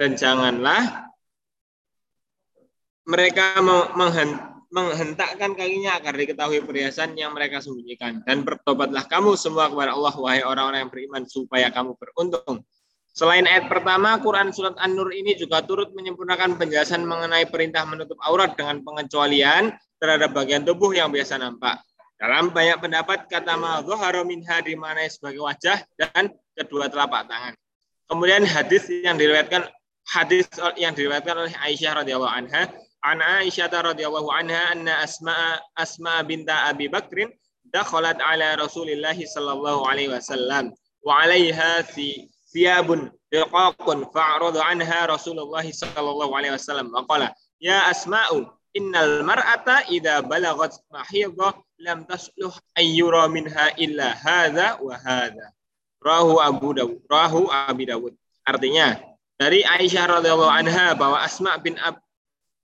[0.00, 1.12] Dan janganlah
[3.04, 3.60] mereka
[4.72, 8.24] menghentakkan kakinya agar diketahui perhiasan yang mereka sembunyikan.
[8.24, 12.64] Dan bertobatlah kamu semua kepada Allah, wahai orang-orang yang beriman, supaya kamu beruntung.
[13.12, 18.56] Selain ayat pertama, Quran Surat An-Nur ini juga turut menyempurnakan penjelasan mengenai perintah menutup aurat
[18.56, 21.76] dengan pengecualian terhadap bagian tubuh yang biasa nampak.
[22.16, 27.52] Dalam banyak pendapat kata madhhara minha mana sebagai wajah dan kedua telapak tangan.
[28.08, 29.68] Kemudian hadis yang diriwayatkan
[30.08, 30.48] hadis
[30.80, 32.72] yang diriwayatkan oleh Aisyah radhiyallahu anha,
[33.02, 37.30] an Aisyah radhiyallahu anha anna Asma Asma binta Abi Bakrin
[37.74, 40.70] dakhalat ala Rasulillah sallallahu alaihi wasallam
[41.02, 48.46] wa 'alaiha fi thiyabun riqaqun fa'rada anha Rasulullah sallallahu alaihi wasallam wa qala ya Asma'u
[48.76, 55.50] innal mar'ata idza balagat mahidha lam tasluh ayyura minha illa hadza wa hadza.
[56.02, 56.98] Rahu Abu Dawud.
[57.06, 58.14] Rahu Abi Dawud.
[58.42, 58.98] Artinya
[59.38, 61.98] dari Aisyah radhiyallahu anha bahwa Asma bin Ab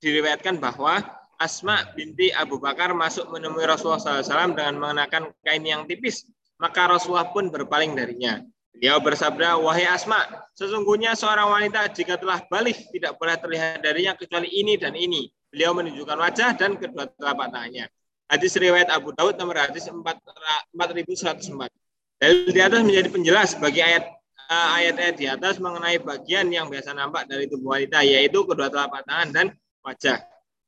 [0.03, 1.03] diriwayatkan bahwa
[1.39, 6.27] Asma binti Abu Bakar masuk menemui Rasulullah SAW dengan mengenakan kain yang tipis.
[6.59, 8.43] Maka Rasulullah pun berpaling darinya.
[8.75, 10.19] Beliau bersabda, wahai Asma,
[10.59, 15.31] sesungguhnya seorang wanita jika telah balik tidak boleh terlihat darinya kecuali ini dan ini.
[15.51, 17.87] Beliau menunjukkan wajah dan kedua telapak tangannya.
[18.29, 20.75] Hadis riwayat Abu Daud nomor hadis 4104.
[22.19, 24.05] Dalil di atas menjadi penjelas bagi ayat
[24.51, 29.07] eh, ayat-ayat di atas mengenai bagian yang biasa nampak dari tubuh wanita, yaitu kedua telapak
[29.07, 29.47] tangan dan
[29.89, 30.21] wajah.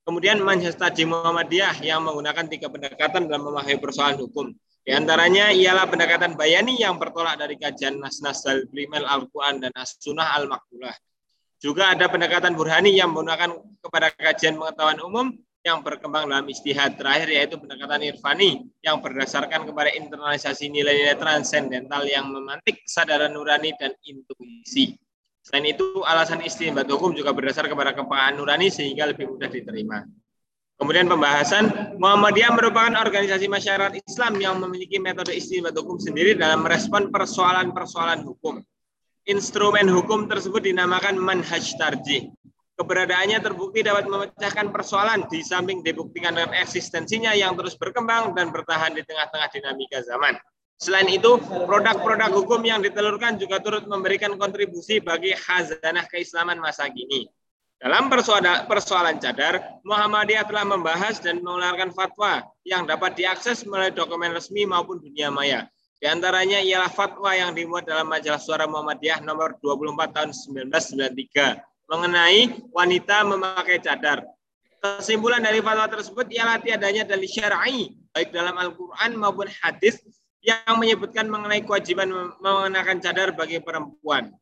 [0.08, 4.48] Kemudian Manhaj Muhammadiyah yang menggunakan tiga pendekatan dalam memahami persoalan hukum.
[4.80, 10.96] Di antaranya ialah pendekatan bayani yang bertolak dari kajian nas-nas al-primel Al-Quran dan as-sunnah al-makbulah.
[11.60, 15.26] Juga ada pendekatan burhani yang menggunakan kepada kajian pengetahuan umum
[15.60, 22.32] yang berkembang dalam istihad terakhir yaitu pendekatan irfani yang berdasarkan kepada internalisasi nilai-nilai transendental yang
[22.32, 24.96] memantik kesadaran nurani dan intuisi.
[25.40, 30.04] Selain itu, alasan istimbat hukum juga berdasar kepada kepekaan nurani sehingga lebih mudah diterima.
[30.80, 37.12] Kemudian pembahasan Muhammadiyah merupakan organisasi masyarakat Islam yang memiliki metode istimbat hukum sendiri dalam merespon
[37.12, 38.64] persoalan-persoalan hukum.
[39.28, 42.32] Instrumen hukum tersebut dinamakan manhaj tarjih
[42.80, 48.96] Keberadaannya terbukti dapat memecahkan persoalan di samping dibuktikan dengan eksistensinya yang terus berkembang dan bertahan
[48.96, 50.40] di tengah-tengah dinamika zaman.
[50.80, 51.36] Selain itu,
[51.68, 57.28] produk-produk hukum yang ditelurkan juga turut memberikan kontribusi bagi khazanah keislaman masa kini.
[57.76, 64.64] Dalam persoalan, cadar, Muhammadiyah telah membahas dan mengeluarkan fatwa yang dapat diakses melalui dokumen resmi
[64.64, 65.68] maupun dunia maya.
[66.00, 71.60] Di antaranya ialah fatwa yang dimuat dalam majalah Suara Muhammadiyah nomor 24 tahun 1993
[71.92, 72.40] mengenai
[72.72, 74.24] wanita memakai cadar.
[74.80, 80.00] Kesimpulan dari fatwa tersebut ialah tiadanya dalil syar'i baik dalam Al-Qur'an maupun hadis
[80.40, 82.08] yang menyebutkan mengenai kewajiban
[82.40, 84.32] mengenakan cadar bagi perempuan.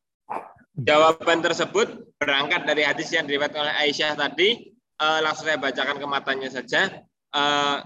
[0.79, 4.71] Jawaban tersebut berangkat dari hadis yang diriwayatkan oleh Aisyah tadi.
[4.99, 7.03] Uh, langsung saya bacakan ke matanya saja.
[7.35, 7.83] Uh,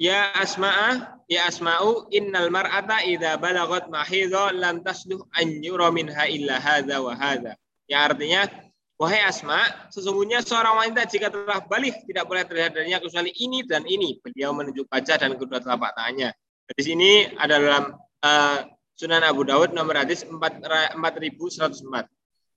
[0.00, 6.56] ya asma'a, ya asma'u innal mar'ata idza balagat mahidha lam tasluh an yura minha illa
[6.60, 7.56] hadza wa hadza.
[7.88, 8.40] Yang artinya,
[9.00, 13.82] wahai Asma, sesungguhnya seorang wanita jika telah balik tidak boleh terlihat darinya kecuali ini dan
[13.88, 14.20] ini.
[14.22, 16.30] Beliau menunjuk wajah dan kedua telapak tangannya.
[16.70, 17.84] Di sini ada dalam
[18.22, 18.58] uh,
[18.94, 20.94] Sunan Abu Dawud nomor hadis 4104.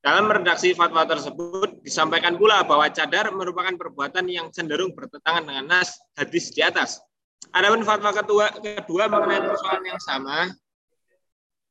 [0.03, 5.95] Dalam redaksi fatwa tersebut disampaikan pula bahwa cadar merupakan perbuatan yang cenderung bertentangan dengan nas
[6.19, 6.99] hadis di atas.
[7.55, 10.51] Adapun fatwa kedua, kedua mengenai persoalan yang sama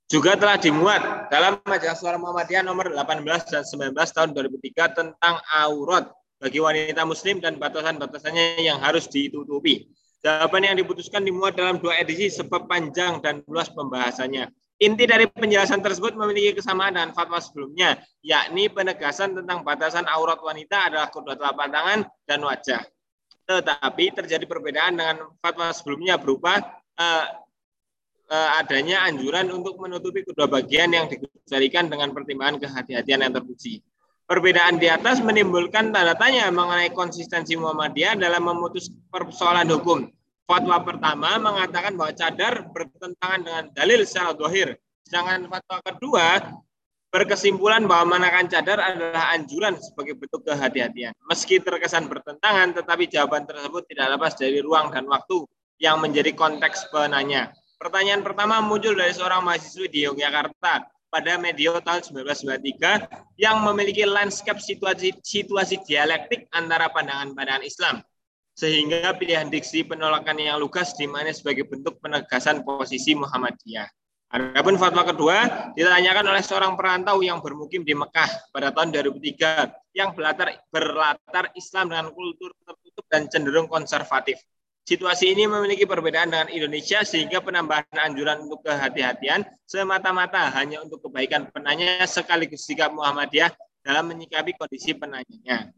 [0.08, 6.08] juga telah dimuat dalam majalah suara Muhammadiyah nomor 18 dan 19 tahun 2003 tentang aurat
[6.40, 9.88] bagi wanita muslim dan batasan-batasannya yang harus ditutupi.
[10.22, 14.46] Jawaban yang diputuskan dimuat dalam dua edisi sebab panjang dan luas pembahasannya.
[14.82, 20.90] Inti dari penjelasan tersebut memiliki kesamaan dengan fatwa sebelumnya, yakni penegasan tentang batasan aurat wanita
[20.90, 22.82] adalah kedua telapak tangan dan wajah.
[23.46, 26.58] Tetapi terjadi perbedaan dengan fatwa sebelumnya berupa
[26.98, 27.26] uh,
[28.32, 33.84] Eh, adanya anjuran untuk menutupi kedua bagian yang dikecualikan dengan pertimbangan kehati-hatian yang terpuji.
[34.32, 40.08] Perbedaan di atas menimbulkan tanda tanya mengenai konsistensi Muhammadiyah dalam memutus persoalan hukum.
[40.48, 44.80] Fatwa pertama mengatakan bahwa cadar bertentangan dengan dalil secara dohir.
[45.04, 46.48] Sedangkan fatwa kedua
[47.12, 51.12] berkesimpulan bahwa menakan cadar adalah anjuran sebagai bentuk kehati-hatian.
[51.28, 55.44] Meski terkesan bertentangan, tetapi jawaban tersebut tidak lepas dari ruang dan waktu
[55.76, 57.52] yang menjadi konteks penanya.
[57.76, 64.56] Pertanyaan pertama muncul dari seorang mahasiswi di Yogyakarta pada medio tahun 1993 yang memiliki landscape
[64.56, 68.00] situasi, situasi dialektik antara pandangan-pandangan Islam.
[68.56, 73.88] Sehingga pilihan diksi penolakan yang lugas di mana sebagai bentuk penegasan posisi Muhammadiyah.
[74.32, 75.36] Adapun fatwa kedua
[75.76, 81.92] ditanyakan oleh seorang perantau yang bermukim di Mekah pada tahun 2003 yang berlatar, berlatar Islam
[81.92, 84.40] dengan kultur tertutup dan cenderung konservatif.
[84.82, 91.46] Situasi ini memiliki perbedaan dengan Indonesia sehingga penambahan anjuran untuk kehati-hatian semata-mata hanya untuk kebaikan
[91.54, 93.54] penanya sekaligus sikap Muhammadiyah
[93.86, 95.70] dalam menyikapi kondisi penanyanya.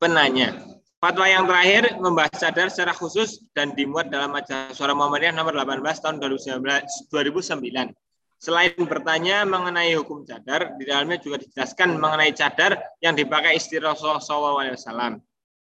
[0.00, 0.48] Penanya.
[0.96, 5.82] Fatwa yang terakhir membahas cadar secara khusus dan dimuat dalam majalah Suara Muhammadiyah nomor 18
[5.98, 7.12] tahun 2009.
[8.42, 14.18] Selain bertanya mengenai hukum cadar, di dalamnya juga dijelaskan mengenai cadar yang dipakai istri Rasulullah
[14.18, 15.20] SAW.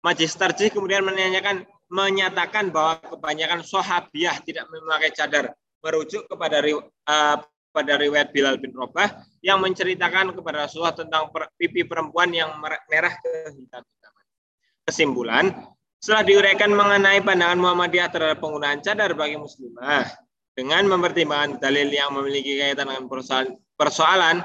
[0.05, 7.37] Majlis Tarjih kemudian menanyakan menyatakan bahwa kebanyakan sahabiah tidak memakai cadar merujuk kepada uh,
[7.71, 11.29] pada riwayat Bilal bin Robah yang menceritakan kepada Rasulullah tentang
[11.61, 14.25] pipi perempuan yang merah kehitam-hitaman.
[14.89, 15.45] Kesimpulan,
[16.01, 20.09] setelah diuraikan mengenai pandangan Muhammadiyah terhadap penggunaan cadar bagi muslimah
[20.57, 24.35] dengan mempertimbangkan dalil yang memiliki kaitan dengan persoalan, persoalan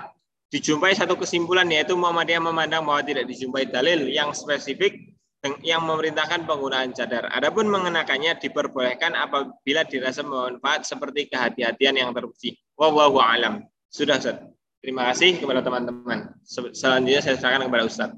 [0.52, 5.11] dijumpai satu kesimpulan yaitu Muhammadiyah memandang bahwa tidak dijumpai dalil yang spesifik
[5.66, 7.26] yang memerintahkan penggunaan cadar.
[7.34, 12.54] Adapun mengenakannya diperbolehkan apabila dirasa bermanfaat seperti kehati-hatian yang terpuji.
[12.78, 13.66] Wallahu alam.
[13.90, 14.38] Sudah, Ustaz.
[14.82, 16.34] Terima kasih kepada teman-teman.
[16.74, 18.10] Selanjutnya saya serahkan kepada Ustaz.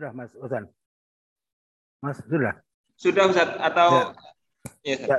[0.00, 0.64] Sudah Mas Usan.
[2.00, 2.56] Mas sudah.
[2.96, 4.16] Sudah Ustaz atau
[4.80, 4.96] ya.
[4.96, 5.18] Ya, ya.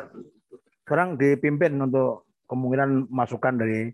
[0.82, 3.94] Sekarang dipimpin untuk kemungkinan masukan dari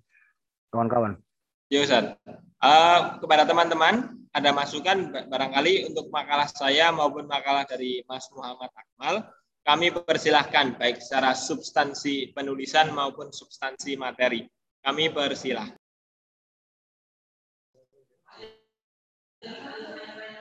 [0.72, 1.20] kawan-kawan.
[1.68, 2.16] Ya Ustaz.
[2.64, 9.28] Uh, kepada teman-teman ada masukan barangkali untuk makalah saya maupun makalah dari Mas Muhammad Akmal
[9.68, 14.48] kami persilahkan baik secara substansi penulisan maupun substansi materi.
[14.80, 15.76] Kami persilahkan.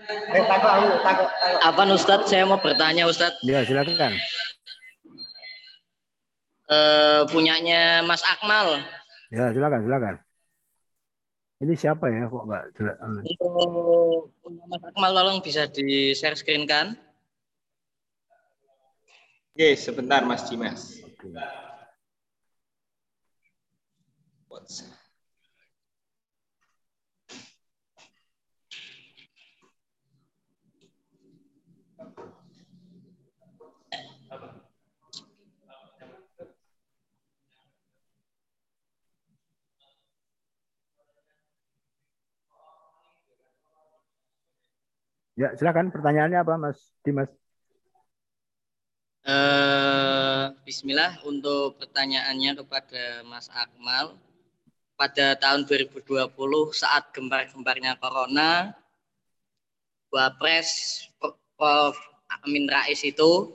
[0.06, 0.44] Eh,
[1.62, 2.30] Apa Ustadz?
[2.30, 3.42] Saya mau bertanya Ustadz.
[3.42, 4.14] Ya silakan.
[6.66, 8.82] Uh, punyanya Mas Akmal.
[9.30, 10.14] Ya silakan silakan.
[11.56, 12.96] Ini siapa ya kok nggak jelas?
[13.00, 14.30] Untuk
[14.70, 16.94] Mas Akmal tolong bisa di share screen kan?
[19.56, 21.00] Oke, sebentar Mas Cimas.
[21.00, 21.32] Oke.
[45.37, 47.29] Ya, silakan pertanyaannya apa Mas Dimas?
[49.20, 54.16] Uh, Bismillah untuk pertanyaannya kepada Mas Akmal.
[54.96, 56.33] Pada tahun 2020
[56.72, 58.72] saat gembar-gembarnya Corona,
[60.09, 62.01] Wapres Prof.
[62.42, 63.53] Amin Rais itu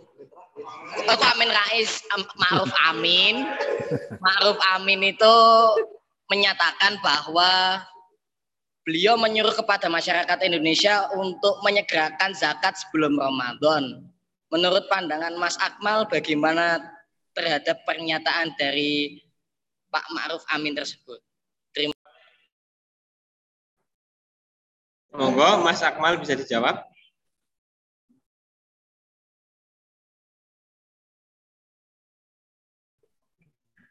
[0.62, 2.04] Oh, Amin Rais,
[2.38, 3.42] Ma'ruf Amin.
[4.24, 5.36] Ma'ruf Amin itu
[6.30, 7.82] menyatakan bahwa
[8.82, 14.06] beliau menyuruh kepada masyarakat Indonesia untuk menyegerakan zakat sebelum Ramadan.
[14.52, 16.82] Menurut pandangan Mas Akmal, bagaimana
[17.32, 19.22] terhadap pernyataan dari
[19.88, 21.22] Pak Ma'ruf Amin tersebut?
[21.72, 21.96] Terima
[25.12, 26.88] Monggo, Mas Akmal bisa dijawab.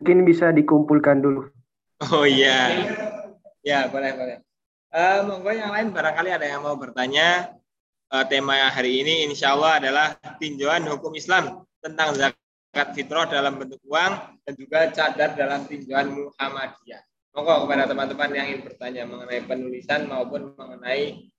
[0.00, 1.44] Mungkin bisa dikumpulkan dulu.
[2.08, 2.72] Oh iya.
[3.60, 4.49] Ya, boleh, boleh.
[4.90, 7.54] Uh, monggo yang lain barangkali ada yang mau bertanya.
[8.10, 13.78] Uh, tema hari ini insya Allah adalah tinjauan hukum Islam tentang zakat fitrah dalam bentuk
[13.86, 17.06] uang dan juga cadar dalam tinjauan Muhammadiyah.
[17.30, 21.30] Monggo kepada teman-teman yang ingin bertanya mengenai penulisan maupun mengenai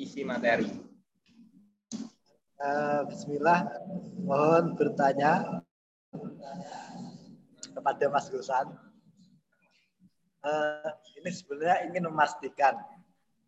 [0.00, 0.72] isi materi.
[2.56, 3.68] Uh, Bismillah,
[4.24, 5.60] mohon bertanya
[7.68, 8.72] kepada Mas Gusan.
[10.40, 10.88] Uh,
[11.20, 12.93] ini sebenarnya ingin memastikan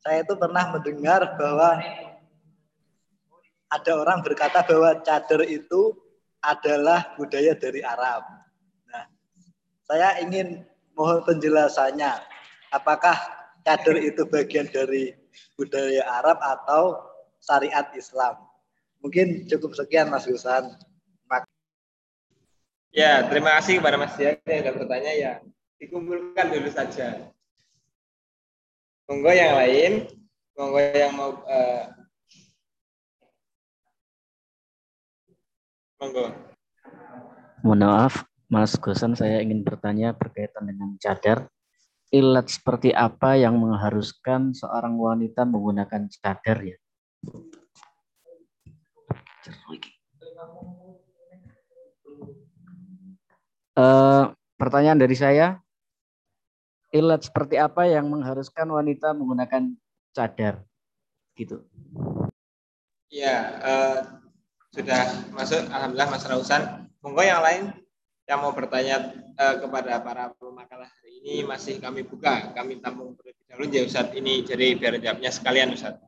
[0.00, 1.82] saya itu pernah mendengar bahwa
[3.66, 5.94] ada orang berkata bahwa cadar itu
[6.40, 8.22] adalah budaya dari Arab.
[8.86, 9.04] Nah,
[9.88, 10.62] saya ingin
[10.94, 12.22] mohon penjelasannya.
[12.70, 13.18] Apakah
[13.66, 15.10] cadar itu bagian dari
[15.58, 17.02] budaya Arab atau
[17.42, 18.38] syariat Islam?
[19.02, 20.70] Mungkin cukup sekian Mas Gusan.
[22.96, 25.32] Ya, terima kasih kepada Mas Dian yang sudah bertanya ya.
[25.76, 27.28] Dikumpulkan dulu saja.
[29.06, 29.92] Monggo yang lain,
[30.58, 31.84] monggo yang mau uh,
[36.02, 36.26] monggo.
[37.62, 41.46] Mohon maaf, Mas Gosan, saya ingin bertanya berkaitan dengan cadar.
[42.10, 46.78] Ilat seperti apa yang mengharuskan seorang wanita menggunakan cadar ya?
[53.78, 55.62] Uh, pertanyaan dari saya,
[56.94, 59.74] ilat seperti apa yang mengharuskan wanita menggunakan
[60.14, 60.62] cadar?
[61.36, 61.62] Gitu.
[63.12, 63.98] Ya uh,
[64.74, 65.62] sudah masuk.
[65.70, 66.62] Alhamdulillah Mas Rausan.
[67.00, 67.70] Monggo yang lain
[68.26, 72.50] yang mau bertanya uh, kepada para pemakalah hari ini masih kami buka.
[72.50, 74.10] Kami tampung terlebih dahulu ya Ustaz.
[74.10, 76.00] Ini jadi biar jawabnya sekalian Ustaz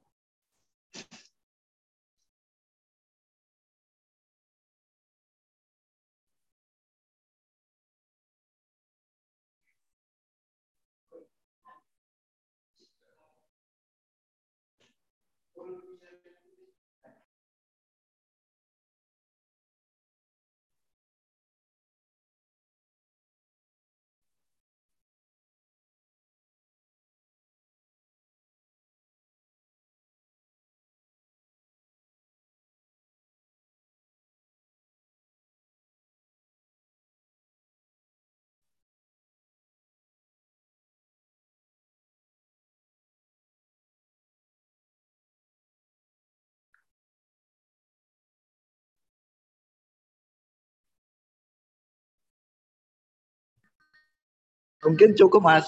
[54.83, 55.67] Mungkin cukup, Mas.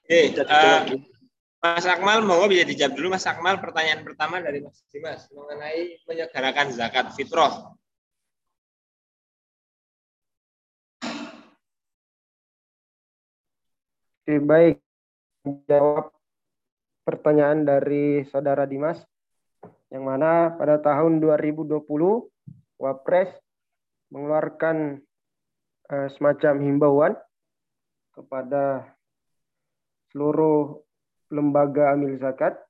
[0.00, 0.96] Oke, uh,
[1.60, 6.72] Mas Akmal, mau bisa dijawab dulu Mas Akmal pertanyaan pertama dari Mas Dimas mengenai menyegarakan
[6.72, 7.76] zakat fitrah.
[14.24, 14.80] Oke, baik.
[15.68, 16.16] Jawab
[17.04, 19.04] pertanyaan dari Saudara Dimas
[19.92, 21.84] yang mana pada tahun 2020
[22.80, 23.30] Wapres
[24.08, 24.96] mengeluarkan
[25.92, 27.12] eh, semacam himbauan
[28.20, 28.84] kepada
[30.12, 30.84] seluruh
[31.32, 32.60] lembaga amil zakat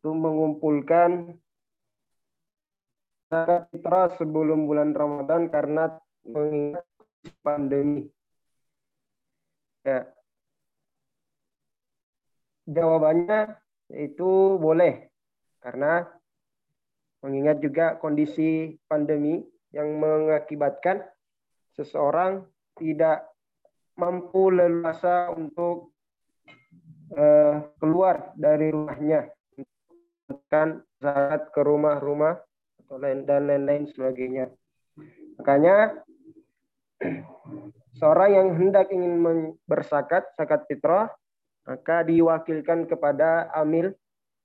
[0.00, 1.34] untuk mengumpulkan
[3.26, 6.86] zakat fitrah sebelum bulan Ramadan karena mengingat
[7.42, 8.06] pandemi.
[9.82, 10.06] Ya.
[12.70, 13.58] Jawabannya
[13.90, 15.10] itu boleh
[15.58, 16.06] karena
[17.24, 19.42] mengingat juga kondisi pandemi
[19.74, 21.02] yang mengakibatkan
[21.74, 22.46] seseorang
[22.78, 23.29] tidak
[24.00, 25.92] mampu leluasa untuk
[27.12, 29.28] uh, keluar dari rumahnya
[30.48, 32.38] kan zakat ke rumah-rumah
[32.86, 34.50] atau lain dan lain-lain sebagainya.
[35.42, 36.00] Makanya
[37.98, 41.10] seorang yang hendak ingin bersakat zakat fitrah
[41.66, 43.94] maka diwakilkan kepada amil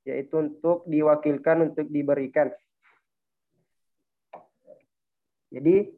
[0.05, 2.53] yaitu untuk diwakilkan untuk diberikan.
[5.49, 5.89] Jadi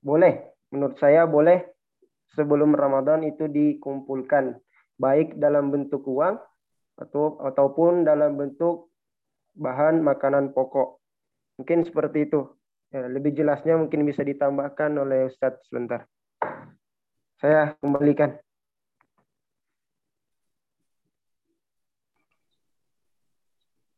[0.00, 1.71] boleh menurut saya boleh
[2.36, 4.56] sebelum Ramadan itu dikumpulkan
[5.00, 6.36] baik dalam bentuk uang
[7.00, 8.92] atau ataupun dalam bentuk
[9.56, 11.00] bahan makanan pokok.
[11.60, 12.48] Mungkin seperti itu.
[12.92, 16.04] Ya, lebih jelasnya mungkin bisa ditambahkan oleh Ustadz sebentar.
[17.40, 18.36] Saya kembalikan.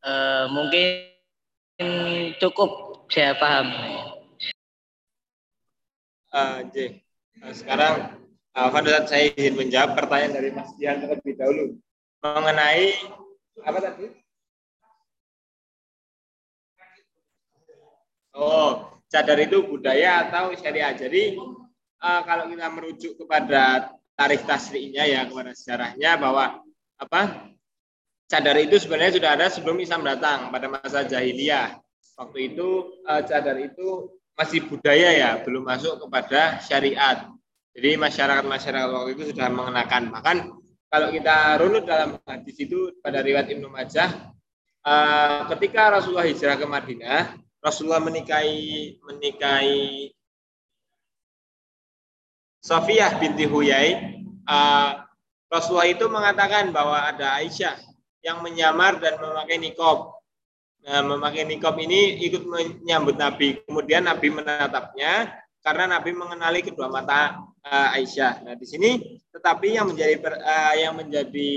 [0.04, 1.10] Uh, mungkin
[2.38, 2.70] cukup
[3.10, 3.66] saya paham.
[6.30, 7.02] Uh, J.
[7.42, 8.23] Uh, sekarang
[8.54, 8.70] Uh,
[9.10, 11.74] saya ingin menjawab pertanyaan dari Mas Dian terlebih dahulu
[12.22, 12.94] mengenai
[13.66, 14.06] apa tadi?
[18.34, 20.94] Oh, cadar itu budaya atau syariah.
[20.94, 21.34] Jadi
[21.98, 26.62] uh, kalau kita merujuk kepada tarikh tasrinya ya kepada sejarahnya bahwa
[26.94, 27.50] apa
[28.30, 31.78] cadar itu sebenarnya sudah ada sebelum Islam datang pada masa jahiliyah.
[32.14, 37.30] Waktu itu uh, cadar itu masih budaya ya, belum masuk kepada syariat.
[37.74, 40.14] Jadi masyarakat-masyarakat waktu itu sudah mengenakan.
[40.14, 40.36] Bahkan
[40.86, 44.30] kalau kita runut dalam hadis itu pada riwayat Ibnu Majah,
[44.86, 50.14] uh, ketika Rasulullah hijrah ke Madinah, Rasulullah menikahi menikahi
[52.62, 54.22] Safiyah binti Huyai.
[54.46, 55.02] Uh,
[55.50, 57.74] Rasulullah itu mengatakan bahwa ada Aisyah
[58.22, 60.14] yang menyamar dan memakai nikob.
[60.84, 63.60] Nah, memakai nikob ini ikut menyambut Nabi.
[63.66, 68.44] Kemudian Nabi menatapnya karena Nabi mengenali kedua mata uh, Aisyah.
[68.44, 68.90] Nah, di sini
[69.32, 71.52] tetapi yang menjadi uh, yang menjadi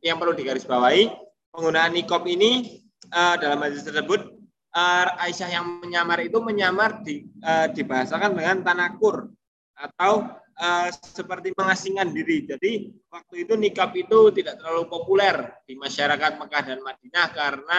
[0.00, 1.10] yang perlu digarisbawahi
[1.50, 2.80] penggunaan nikob ini
[3.10, 4.22] uh, dalam hadis tersebut
[4.70, 9.34] uh, Aisyah yang menyamar itu menyamar di, uh, dibahasakan dengan tanakur
[9.74, 12.46] atau uh, seperti mengasingkan diri.
[12.46, 17.78] Jadi waktu itu nikab itu tidak terlalu populer di masyarakat Mekah dan Madinah karena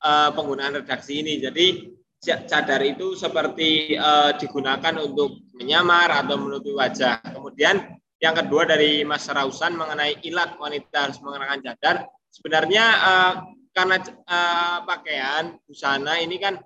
[0.00, 1.38] uh, penggunaan redaksi ini.
[1.42, 7.24] Jadi cadar itu seperti uh, digunakan untuk menyamar atau menutupi wajah.
[7.24, 11.96] Kemudian yang kedua dari Mas Rausan mengenai ilat wanita harus mengenakan cadar.
[12.28, 13.34] Sebenarnya uh,
[13.72, 16.60] karena uh, pakaian busana ini kan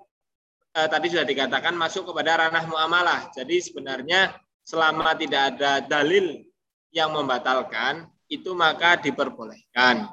[0.74, 3.30] uh, tadi sudah dikatakan masuk kepada ranah muamalah.
[3.30, 4.34] Jadi sebenarnya
[4.66, 6.42] selama tidak ada dalil
[6.90, 10.10] yang membatalkan itu maka diperbolehkan.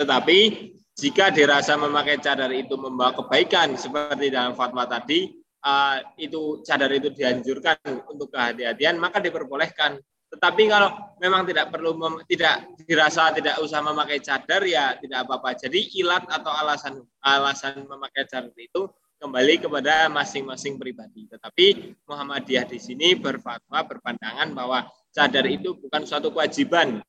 [0.00, 5.28] Tetapi jika dirasa memakai cadar itu membawa kebaikan seperti dalam fatwa tadi,
[5.60, 7.76] uh, itu cadar itu dianjurkan
[8.08, 10.00] untuk kehati-hatian, maka diperbolehkan.
[10.26, 10.90] Tetapi kalau
[11.22, 15.54] memang tidak perlu mem, tidak dirasa tidak usah memakai cadar ya tidak apa-apa.
[15.54, 18.90] Jadi ilat atau alasan alasan memakai cadar itu
[19.20, 21.28] kembali kepada masing-masing pribadi.
[21.30, 27.00] Tetapi Muhammadiyah di sini berfatwa berpandangan bahwa cadar itu bukan suatu kewajiban,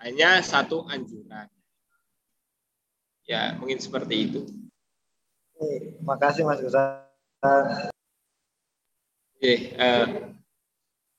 [0.00, 1.53] hanya satu anjuran.
[3.24, 4.40] Ya, mungkin seperti itu.
[5.56, 7.00] Terima kasih Mas Gusan.
[9.34, 10.06] Oke, uh,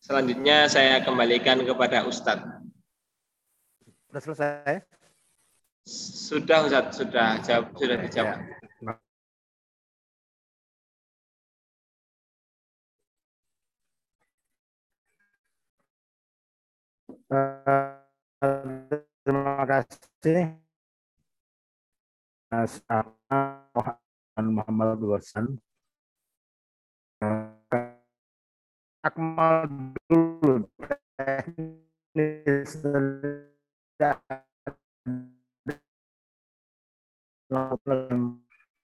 [0.01, 2.45] selanjutnya saya kembalikan kepada Ustadz.
[4.09, 4.85] Sudah selesai?
[6.29, 8.37] Sudah Ustadz, sudah jawab, sudah dijawab.
[8.81, 8.93] Ya.
[17.25, 20.64] Uh, terima kasih.
[22.49, 23.65] Sama
[24.37, 25.57] Muhammad Wasan.
[29.05, 29.69] Akmal
[30.09, 30.65] dulu
[31.17, 32.73] teknis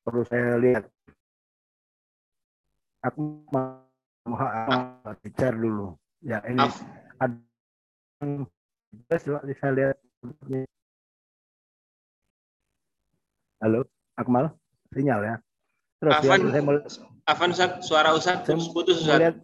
[0.06, 0.86] perlu saya lihat.
[3.02, 3.82] Aku mau
[5.26, 5.98] bicara dulu.
[6.22, 6.70] Ya ini
[7.18, 7.38] ada
[9.58, 9.98] saya lihat.
[13.62, 13.86] Halo,
[14.18, 14.58] Akmal,
[14.90, 15.36] sinyal ya.
[16.02, 16.74] Terus Afan, ya, saya mau...
[17.30, 18.42] Afan Ustaz, suara Ustaz
[18.74, 19.22] putus Ustaz.
[19.22, 19.38] Lihat...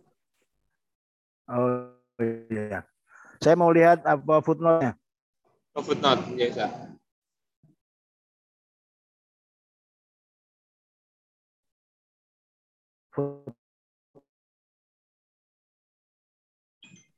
[1.46, 1.94] Oh
[2.50, 2.82] iya.
[3.38, 4.98] Saya mau lihat apa footnote-nya.
[5.78, 6.74] Oh, footnote, ya Ustaz.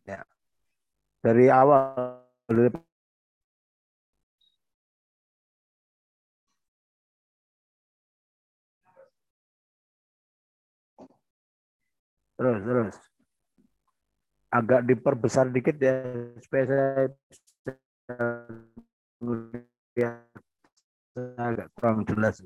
[0.04, 0.28] Ya.
[1.24, 2.28] Dari awal
[12.40, 12.96] terus terus.
[14.50, 16.02] Agak diperbesar dikit ya
[16.40, 17.12] supaya saya
[21.36, 22.40] agak kurang jelas.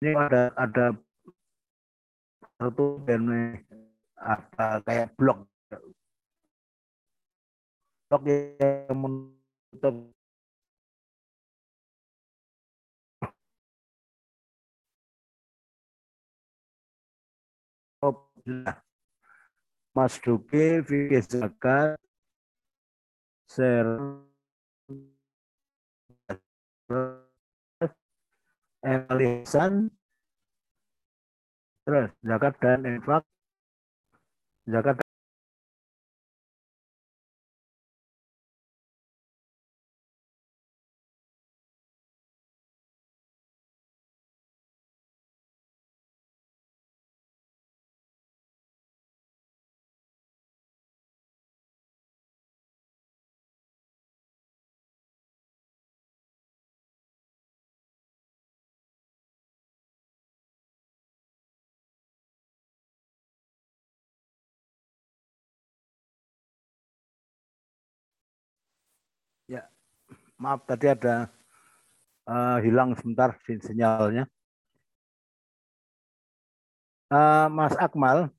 [0.00, 0.96] Ini ada ada
[2.56, 3.28] satu dan
[4.16, 5.44] apa kayak blok
[8.08, 10.12] blok yang menutup
[19.96, 21.98] Mas Duki, Fikih Zakat,
[23.50, 23.86] Ser,
[28.80, 29.90] Elisan,
[31.82, 33.26] terus zakat dan infak,
[34.70, 34.96] zakat
[70.40, 71.28] maaf tadi ada
[72.24, 74.24] uh, hilang sebentar sinyalnya.
[77.12, 78.32] Uh, Mas Akmal,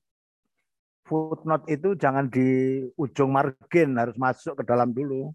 [1.05, 5.29] footnote itu jangan di ujung margin, harus masuk ke dalam dulu.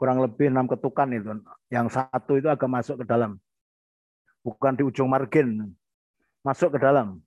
[0.00, 1.30] Kurang lebih enam ketukan itu.
[1.70, 3.38] Yang satu itu agak masuk ke dalam.
[4.42, 5.70] Bukan di ujung margin,
[6.42, 7.22] masuk ke dalam.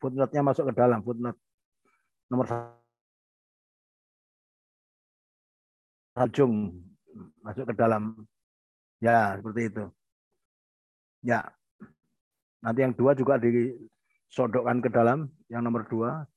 [0.00, 1.36] Footnote-nya masuk ke dalam, footnote
[2.30, 2.46] nomor
[6.14, 6.74] Rajung
[7.40, 8.14] masuk ke dalam.
[9.00, 9.84] Ya seperti itu.
[11.24, 11.48] Ya.
[12.60, 16.28] Nanti yang dua juga disodokkan ke dalam yang nomor dua.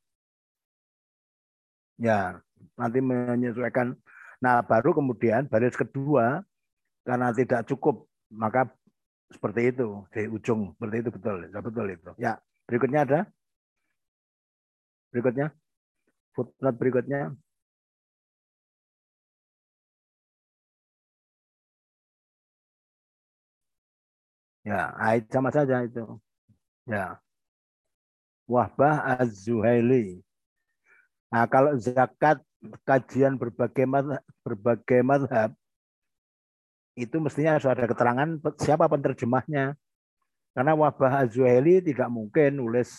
[2.00, 2.40] Ya
[2.80, 3.98] nanti menyesuaikan.
[4.40, 6.44] Nah baru kemudian baris kedua
[7.04, 8.72] karena tidak cukup maka
[9.28, 12.12] seperti itu di ujung seperti itu betul ya betul itu.
[12.16, 12.34] Ya
[12.70, 13.20] berikutnya ada?
[15.12, 15.54] Berikutnya?
[16.34, 17.22] Footnote berikutnya
[24.64, 24.96] Ya,
[25.28, 26.20] sama saja itu.
[26.88, 27.20] Ya.
[28.48, 30.24] Wahbah Az-Zuhaili.
[31.32, 32.40] Nah, kalau zakat
[32.88, 35.50] kajian berbagai madhab, berbagai madhab,
[36.96, 39.76] itu mestinya harus ada keterangan siapa penerjemahnya.
[40.54, 42.94] Karena Wahbah Az-Zuhaili tidak mungkin nulis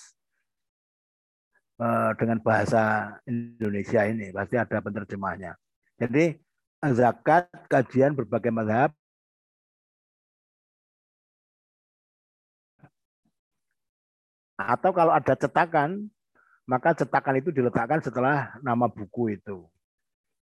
[1.79, 4.35] uh, dengan bahasa Indonesia ini.
[4.35, 5.55] Pasti ada penerjemahnya.
[5.97, 6.35] Jadi
[6.93, 8.91] zakat kajian berbagai madhab
[14.55, 16.07] Atau kalau ada cetakan,
[16.65, 19.67] maka cetakan itu diletakkan setelah nama buku itu.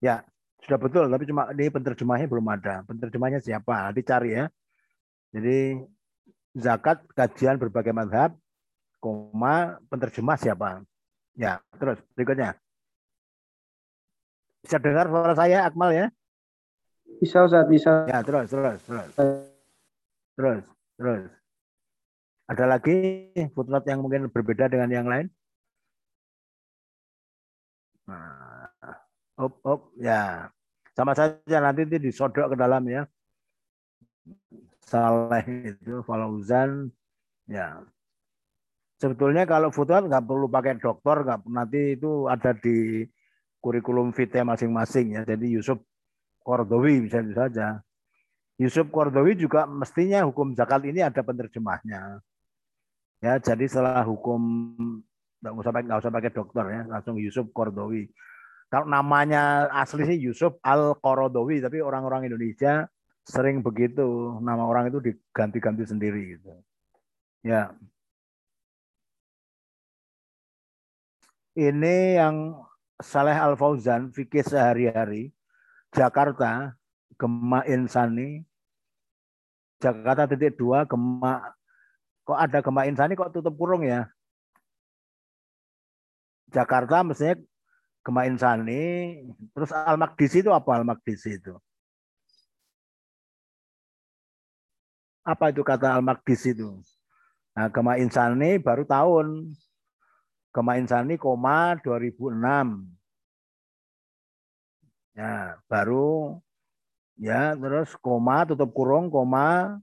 [0.03, 0.27] Ya,
[0.63, 2.83] sudah betul, tapi cuma ini penerjemahnya belum ada.
[2.87, 3.91] Penerjemahnya siapa?
[3.91, 4.45] Nanti cari ya.
[5.33, 5.81] Jadi
[6.59, 8.37] zakat kajian berbagai madhab,
[9.01, 10.83] koma penerjemah siapa?
[11.39, 12.59] Ya, terus berikutnya.
[14.63, 16.07] Bisa dengar suara saya, Akmal ya?
[17.19, 18.07] Bisa, Ustaz, bisa.
[18.07, 19.11] Ya, terus, terus, terus.
[20.37, 20.63] Terus,
[20.99, 21.42] terus.
[22.51, 25.27] Ada lagi footnote yang mungkin berbeda dengan yang lain?
[28.11, 28.67] Nah,
[29.39, 30.51] op, op, ya.
[30.93, 33.07] Sama saja nanti itu disodok ke dalam ya.
[34.83, 36.91] Saleh itu Falauzan,
[37.49, 37.81] ya.
[39.01, 43.07] Sebetulnya kalau footnote nggak perlu pakai dokter, nggak nanti itu ada di
[43.63, 45.23] kurikulum vitae masing-masing ya.
[45.23, 45.79] Jadi Yusuf
[46.43, 47.83] Kordowi bisa saja.
[48.59, 52.19] Yusuf Kordowi juga mestinya hukum zakat ini ada penerjemahnya.
[53.23, 54.41] Ya, jadi setelah hukum
[55.39, 58.11] nggak usah pakai nggak usah pakai dokter ya, langsung Yusuf Kordowi.
[58.67, 62.89] Kalau namanya asli sih Yusuf Al-Qorodowi, tapi orang-orang Indonesia
[63.23, 64.41] sering begitu.
[64.41, 66.51] Nama orang itu diganti-ganti sendiri gitu.
[67.45, 67.77] Ya.
[71.53, 72.65] Ini yang
[72.97, 75.37] Saleh Al Fauzan, fikih sehari-hari,
[75.93, 76.73] Jakarta,
[77.21, 78.41] Gema Insani,
[79.85, 81.53] Jakarta titik dua, Gema,
[82.23, 84.07] kok ada Gema Insani kok tutup kurung ya?
[86.53, 87.41] Jakarta mestinya
[88.03, 88.83] Gema Insani,
[89.55, 91.55] terus Al itu apa Al itu?
[95.23, 96.69] Apa itu kata Al itu?
[97.55, 99.55] Nah, Gema Insani baru tahun
[100.53, 102.85] Gema Insani koma 2006.
[105.13, 106.41] Ya, baru
[107.21, 109.77] ya terus koma tutup kurung koma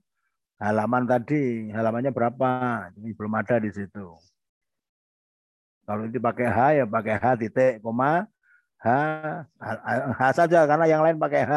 [0.59, 2.51] halaman tadi halamannya berapa?
[2.99, 4.19] Ini belum ada di situ.
[5.87, 8.27] Kalau itu pakai H ya pakai H titik koma
[8.79, 8.87] H,
[10.15, 11.53] H, saja karena yang lain pakai H.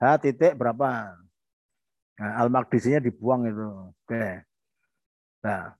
[0.00, 1.14] H titik berapa?
[2.20, 3.68] Nah, al makdisinya dibuang itu.
[3.94, 4.44] Oke.
[5.46, 5.76] Nah.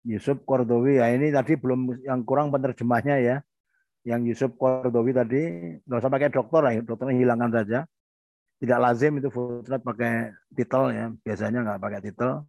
[0.00, 3.36] Yusuf Kordowi ya ini tadi belum yang kurang penerjemahnya ya.
[4.02, 5.42] Yang Yusuf Kordowi tadi
[5.84, 7.84] nggak usah pakai dokter lah dokternya hilangkan saja
[8.60, 11.06] tidak lazim itu footnote pakai titel ya.
[11.24, 12.44] Biasanya nggak pakai titel.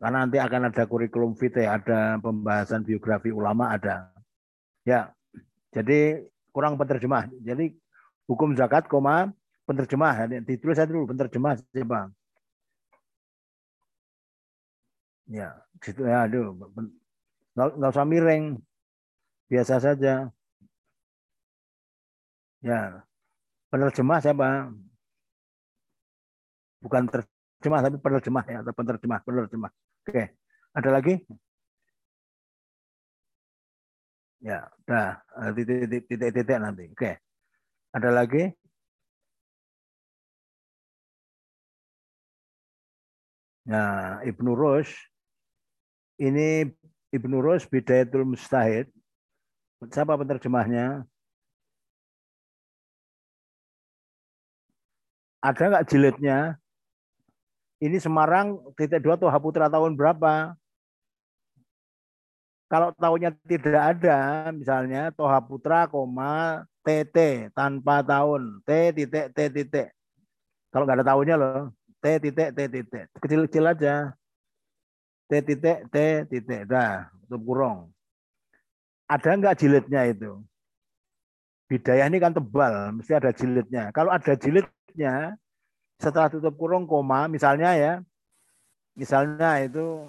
[0.00, 4.12] Karena nanti akan ada kurikulum vitae ada pembahasan biografi ulama ada.
[4.84, 5.12] Ya
[5.76, 6.24] jadi
[6.56, 7.28] kurang penerjemah.
[7.44, 7.76] Jadi
[8.24, 9.28] hukum zakat koma
[9.68, 10.40] penerjemah.
[10.48, 12.08] Ditulis saya dulu penerjemah siapa
[15.26, 16.54] Ya, gitu ya, aduh,
[17.58, 18.62] nggak usah miring,
[19.50, 20.30] biasa saja.
[22.62, 23.02] Ya,
[23.74, 24.70] penerjemah siapa?
[26.86, 29.72] Bukan terjemah tapi penerjemah ya, atau penerjemah, penerjemah.
[30.06, 30.38] Oke,
[30.70, 31.18] ada lagi?
[34.38, 35.18] Ya, dah
[36.06, 36.86] titik-titik nanti.
[36.94, 37.18] Oke,
[37.90, 38.54] ada lagi?
[43.66, 44.94] Nah, Ibnu Rush
[46.22, 46.70] ini
[47.10, 48.86] Ibnu Rus Bidayatul Mustahid.
[49.90, 51.02] Siapa penerjemahnya?
[55.42, 56.56] Ada nggak jilidnya?
[57.76, 60.56] Ini Semarang titik dua Toha Putra tahun berapa?
[62.66, 69.88] Kalau tahunnya tidak ada, misalnya Toha Putra, koma TT tanpa tahun, T titik T titik.
[70.72, 71.70] Kalau nggak ada tahunnya loh,
[72.02, 73.06] T titik T titik.
[73.22, 73.94] Kecil-kecil aja.
[75.28, 75.96] T titik T
[76.26, 76.66] titik.
[76.66, 77.78] Dah, tutup kurung.
[79.06, 80.42] Ada enggak jilidnya itu?
[81.70, 83.94] Bidayah ini kan tebal, mesti ada jilidnya.
[83.94, 85.38] Kalau ada jilidnya,
[85.96, 87.92] setelah tutup kurung koma, misalnya ya,
[88.96, 90.04] misalnya itu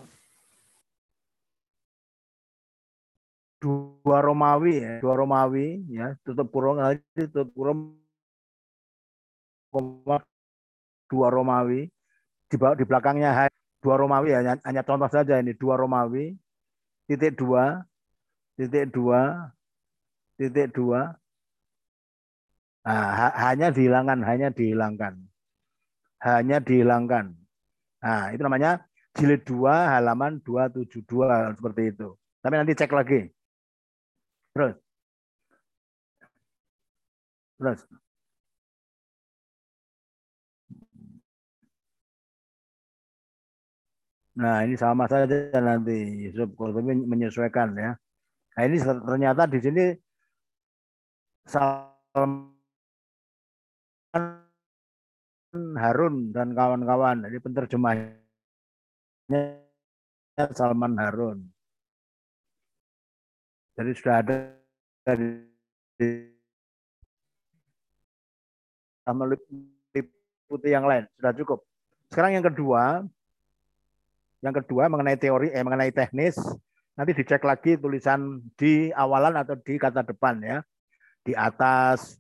[3.60, 7.96] dua Romawi ya, dua Romawi ya, tutup kurung lagi tutup kurung
[9.72, 10.22] koma
[11.08, 11.88] dua Romawi.
[12.48, 13.52] Di di belakangnya
[13.84, 16.36] dua Romawi ya, hanya contoh saja ini dua Romawi,
[17.08, 17.84] titik dua,
[18.56, 19.52] titik dua,
[20.40, 21.16] titik dua.
[22.88, 25.20] Nah, hanya dihilangkan, hanya dihilangkan,
[26.26, 27.36] hanya dihilangkan.
[28.04, 28.72] Nah, itu namanya
[29.18, 32.10] jilid dua halaman 272 seperti itu.
[32.42, 33.22] Tapi nanti cek lagi.
[34.54, 34.76] Terus.
[37.58, 37.80] Terus.
[44.38, 46.54] Nah, ini sama saja nanti Yusuf
[46.86, 47.98] menyesuaikan ya.
[48.54, 49.84] Nah, ini ternyata di sini
[51.50, 52.54] Salman
[55.78, 57.26] Harun dan kawan-kawan.
[57.26, 58.16] Jadi penerjemahnya
[60.58, 61.40] Salman Harun.
[63.78, 64.58] Jadi sudah ada
[69.06, 69.24] sama
[70.50, 71.60] putih yang lain sudah cukup.
[72.10, 73.06] Sekarang yang kedua,
[74.42, 76.36] yang kedua mengenai teori, eh mengenai teknis,
[76.98, 80.58] nanti dicek lagi tulisan di awalan atau di kata depan ya.
[81.22, 82.18] Di atas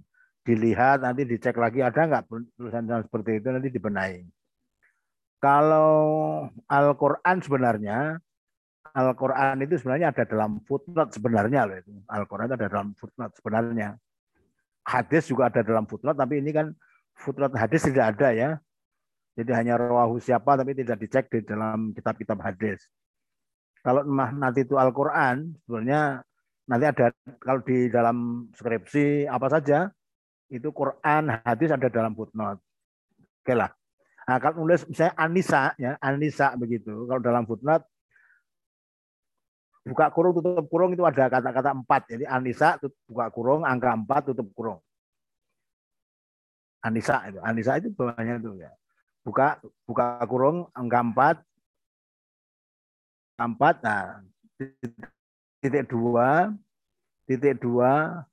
[0.47, 2.23] dilihat nanti dicek lagi ada nggak
[2.55, 4.23] tulisan seperti itu nanti dibenahi.
[5.43, 8.15] Kalau Al-Quran sebenarnya
[8.97, 11.91] Al-Quran itu sebenarnya ada dalam footnote sebenarnya loh itu.
[12.09, 13.93] Al-Quran ada dalam footnote sebenarnya.
[14.87, 16.71] Hadis juga ada dalam footnote, tapi ini kan
[17.13, 18.49] footnote hadis tidak ada ya.
[19.37, 22.87] Jadi hanya rawahu siapa tapi tidak dicek di dalam kitab-kitab hadis.
[23.85, 26.25] Kalau nanti itu Al-Quran, sebenarnya
[26.65, 29.93] nanti ada kalau di dalam skripsi apa saja,
[30.47, 32.59] itu Quran, hadis ada dalam footnote.
[33.43, 33.71] Oke lah.
[34.27, 37.07] Nah, kalau nulis misalnya Anisa, ya Anisa begitu.
[37.07, 37.87] Kalau dalam footnote
[39.87, 42.01] buka kurung tutup kurung itu ada kata-kata empat.
[42.11, 42.75] Jadi Anisa
[43.07, 44.79] buka kurung, angka empat tutup kurung.
[46.83, 47.39] Anisa itu.
[47.39, 48.71] Anisa itu bawahnya itu ya.
[49.23, 51.35] Buka buka kurung angka empat.
[53.39, 53.75] Empat.
[53.79, 54.27] Nah,
[55.63, 56.51] titik dua,
[57.23, 58.23] titik dua,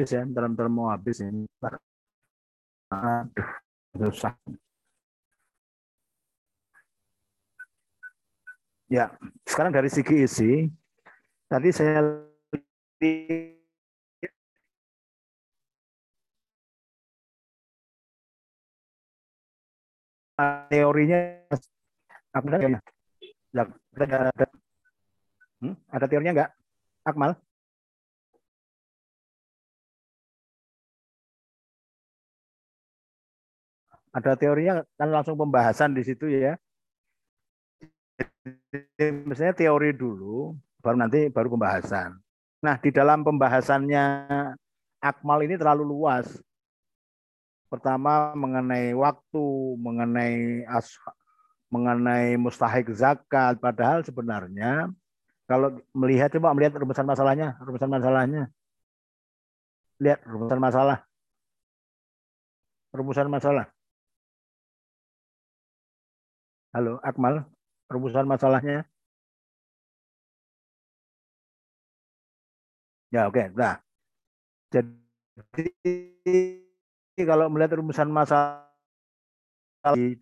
[0.00, 1.44] habis ya, bentar mau habis ini.
[2.88, 3.52] Aduh,
[4.08, 4.32] susah.
[8.88, 9.12] Ya,
[9.44, 10.72] sekarang dari segi isi,
[11.52, 12.00] tadi saya
[20.72, 21.20] teorinya
[23.92, 24.46] ada ada,
[25.60, 25.74] hmm?
[25.92, 26.50] ada teorinya enggak?
[27.04, 27.36] Akmal?
[34.10, 36.58] Ada teorinya kan langsung pembahasan di situ ya.
[39.00, 42.18] Misalnya teori dulu, baru nanti baru pembahasan.
[42.60, 44.04] Nah, di dalam pembahasannya
[45.00, 46.28] Akmal ini terlalu luas.
[47.72, 49.46] Pertama mengenai waktu,
[49.80, 50.92] mengenai as,
[51.72, 54.92] mengenai mustahik zakat, padahal sebenarnya
[55.48, 58.42] kalau melihat coba melihat rumusan masalahnya, rumusan masalahnya.
[60.02, 60.98] Lihat rumusan masalah.
[62.92, 63.66] Rumusan masalah.
[66.70, 67.50] Halo, Akmal,
[67.90, 68.86] rumusan masalahnya?
[73.10, 73.42] Ya, oke.
[73.42, 73.46] Okay.
[73.58, 73.82] Nah,
[75.50, 75.66] jadi
[77.26, 78.70] kalau melihat rumusan masalah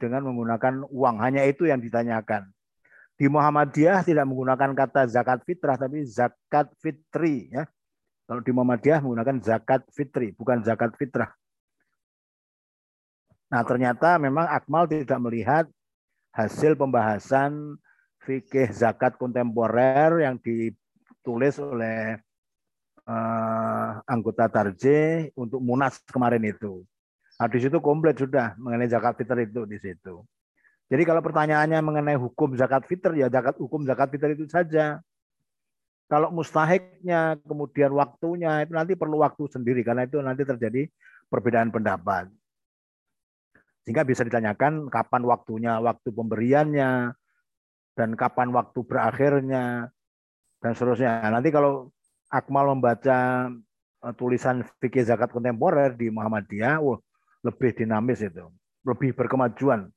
[0.00, 2.48] dengan menggunakan uang, hanya itu yang ditanyakan.
[3.20, 7.52] Di Muhammadiyah tidak menggunakan kata zakat fitrah, tapi zakat fitri.
[7.52, 7.68] Ya.
[8.24, 11.28] Kalau di Muhammadiyah menggunakan zakat fitri, bukan zakat fitrah.
[13.52, 15.68] Nah, ternyata memang Akmal tidak melihat
[16.38, 17.74] hasil pembahasan
[18.22, 22.14] fikih zakat kontemporer yang ditulis oleh
[23.10, 26.86] uh, anggota Tarje untuk Munas kemarin itu.
[27.42, 30.22] Nah, di situ komplit sudah mengenai zakat fitr itu di situ.
[30.88, 35.02] Jadi kalau pertanyaannya mengenai hukum zakat fitr ya zakat hukum zakat fitr itu saja.
[36.08, 40.88] Kalau mustahiknya kemudian waktunya itu nanti perlu waktu sendiri karena itu nanti terjadi
[41.28, 42.32] perbedaan pendapat.
[43.82, 47.14] Sehingga bisa ditanyakan kapan waktunya, waktu pemberiannya,
[47.98, 49.90] dan kapan waktu berakhirnya,
[50.62, 51.22] dan seterusnya.
[51.28, 51.90] Nanti kalau
[52.28, 53.48] Akmal membaca
[54.04, 57.00] eh, tulisan fikih zakat kontemporer di Muhammadiyah, wah,
[57.40, 58.44] lebih dinamis itu,
[58.84, 59.88] lebih berkemajuan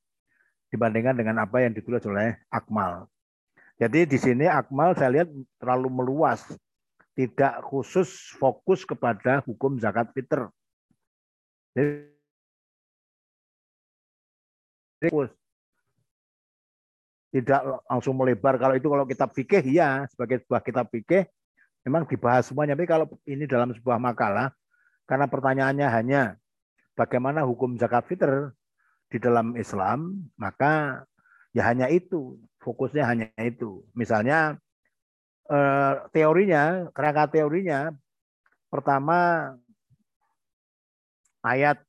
[0.71, 3.11] dibandingkan dengan apa yang ditulis oleh Akmal.
[3.75, 5.29] Jadi di sini Akmal saya lihat
[5.59, 6.45] terlalu meluas,
[7.17, 10.47] tidak khusus fokus kepada hukum zakat fitr.
[11.75, 12.07] Jadi
[15.01, 15.29] fokus.
[17.31, 18.59] Tidak langsung melebar.
[18.59, 21.25] Kalau itu kalau kitab fikih ya sebagai sebuah kitab fikih
[21.87, 22.77] memang dibahas semuanya.
[22.77, 24.53] Tapi kalau ini dalam sebuah makalah
[25.09, 26.21] karena pertanyaannya hanya
[26.93, 28.53] bagaimana hukum zakat fitr
[29.11, 31.03] di dalam Islam, maka
[31.51, 33.83] ya hanya itu, fokusnya hanya itu.
[33.95, 34.59] Misalnya
[35.47, 37.91] eh, teorinya, kerangka teorinya
[38.71, 39.51] pertama
[41.43, 41.79] ayat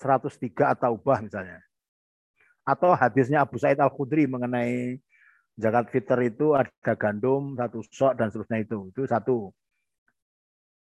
[0.00, 1.65] 103 atau ubah misalnya
[2.66, 4.98] atau hadisnya Abu Said Al Khudri mengenai
[5.54, 8.90] zakat fitr itu ada gandum satu sok dan seterusnya itu.
[8.90, 9.54] Itu satu.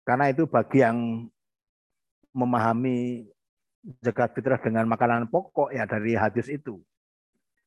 [0.07, 1.27] Karena itu bagi yang
[2.33, 3.27] memahami
[4.01, 6.79] zakat fitrah dengan makanan pokok ya dari hadis itu.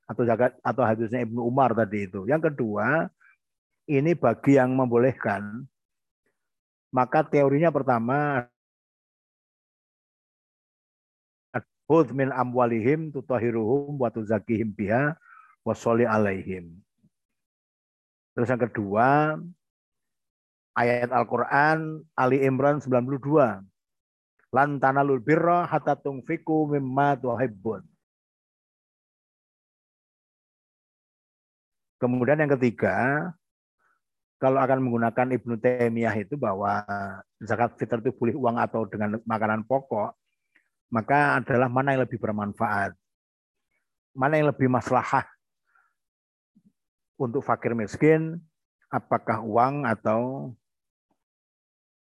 [0.07, 2.24] Atau zakat atau hadisnya Ibnu Umar tadi itu.
[2.24, 3.11] Yang kedua
[3.91, 5.68] ini bagi yang membolehkan.
[6.95, 8.47] Maka teorinya pertama
[11.86, 15.13] Hud min amwalihim tutahiruhum wa tuzakihim biha
[15.61, 15.73] wa
[16.09, 16.73] alaihim.
[18.33, 19.38] Terus yang kedua,
[20.75, 23.63] ayat Al-Quran Ali Imran 92.
[24.51, 27.83] Lan tanalul birra hatta tungfiku mimma tuhibbun.
[31.95, 33.29] Kemudian yang ketiga,
[34.36, 36.83] kalau akan menggunakan Ibnu Taimiyah itu bahwa
[37.39, 40.11] zakat fitr itu boleh uang atau dengan makanan pokok,
[40.89, 42.93] maka adalah mana yang lebih bermanfaat,
[44.15, 45.25] mana yang lebih maslahah
[47.15, 48.39] untuk fakir miskin
[48.91, 50.51] apakah uang atau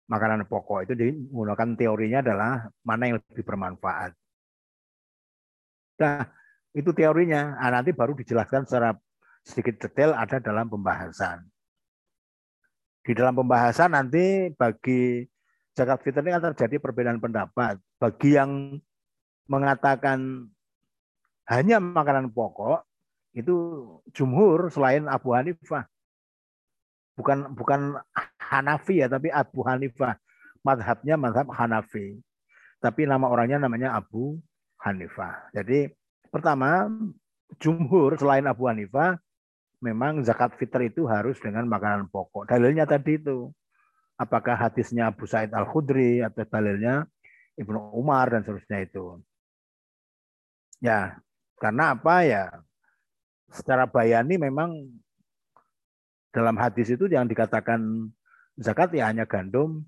[0.07, 2.53] makanan pokok itu digunakan teorinya adalah
[2.83, 4.15] mana yang lebih bermanfaat.
[5.99, 6.29] Nah,
[6.71, 7.57] itu teorinya.
[7.59, 8.95] Nah, nanti baru dijelaskan secara
[9.43, 11.43] sedikit detail ada dalam pembahasan.
[13.03, 15.23] Di dalam pembahasan nanti bagi
[15.71, 17.79] zakat fitrah ini akan terjadi perbedaan pendapat.
[17.97, 18.77] Bagi yang
[19.49, 20.49] mengatakan
[21.47, 22.83] hanya makanan pokok
[23.33, 23.55] itu
[24.13, 25.87] jumhur selain Abu Hanifah.
[27.17, 27.97] Bukan bukan
[28.37, 30.17] Hanafi ya, tapi Abu Hanifah.
[30.61, 32.19] Madhabnya madhab Hanafi.
[32.77, 34.37] Tapi nama orangnya namanya Abu
[34.83, 35.49] Hanifah.
[35.55, 35.89] Jadi
[36.29, 36.91] pertama,
[37.57, 39.17] jumhur selain Abu Hanifah
[39.81, 42.49] memang zakat fitr itu harus dengan makanan pokok.
[42.49, 43.49] Dalilnya tadi itu.
[44.17, 47.05] Apakah hadisnya Abu Said Al-Khudri atau dalilnya
[47.57, 49.17] Ibnu Umar dan seterusnya itu.
[50.77, 51.17] Ya,
[51.57, 52.45] karena apa ya?
[53.49, 54.77] Secara bayani memang
[56.29, 58.13] dalam hadis itu yang dikatakan
[58.61, 59.81] zakat ya hanya gandum,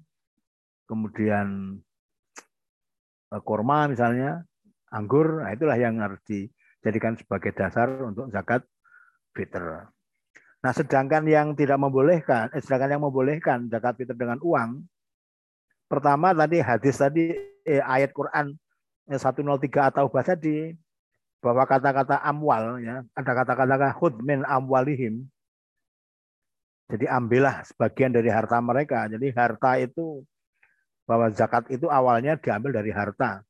[0.90, 1.78] kemudian
[3.30, 4.42] eh, kurma misalnya,
[4.90, 8.66] anggur, nah itulah yang harus dijadikan sebagai dasar untuk zakat
[9.38, 9.86] fitr.
[10.60, 14.82] Nah, sedangkan yang tidak membolehkan, eh, sedangkan yang membolehkan zakat fitr dengan uang,
[15.90, 17.34] pertama tadi hadis tadi
[17.66, 18.54] eh, ayat Quran
[19.10, 20.78] eh, 103 atau bahasa di
[21.40, 25.26] bahwa kata-kata amwal ya, ada kata-kata hud min amwalihim.
[26.90, 29.06] Jadi ambillah sebagian dari harta mereka.
[29.06, 30.26] Jadi harta itu
[31.06, 33.46] bahwa zakat itu awalnya diambil dari harta.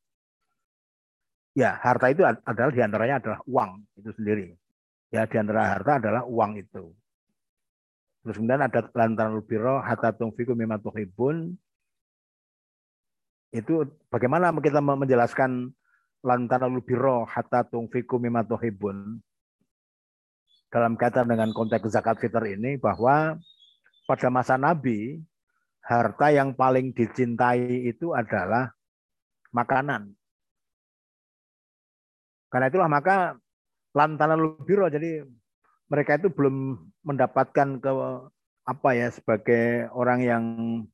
[1.56, 4.56] Ya, harta itu adalah di antaranya adalah uang itu sendiri.
[5.10, 6.92] Ya, di antara harta adalah uang itu.
[8.24, 11.56] Terus kemudian ada lantaran biro hatta tungfiku mimma tuhibun.
[13.50, 15.74] Itu bagaimana kita menjelaskan
[16.22, 19.18] lantaran biro hatta tungfiku mimma tuhibun.
[20.70, 23.42] Dalam kaitan dengan konteks zakat fitr ini bahwa
[24.06, 25.18] pada masa Nabi
[25.82, 28.70] harta yang paling dicintai itu adalah
[29.50, 30.14] makanan.
[32.54, 33.34] Karena itulah maka
[33.98, 35.26] lantaran biro jadi
[35.90, 37.92] mereka itu belum mendapatkan ke
[38.70, 40.44] apa ya sebagai orang yang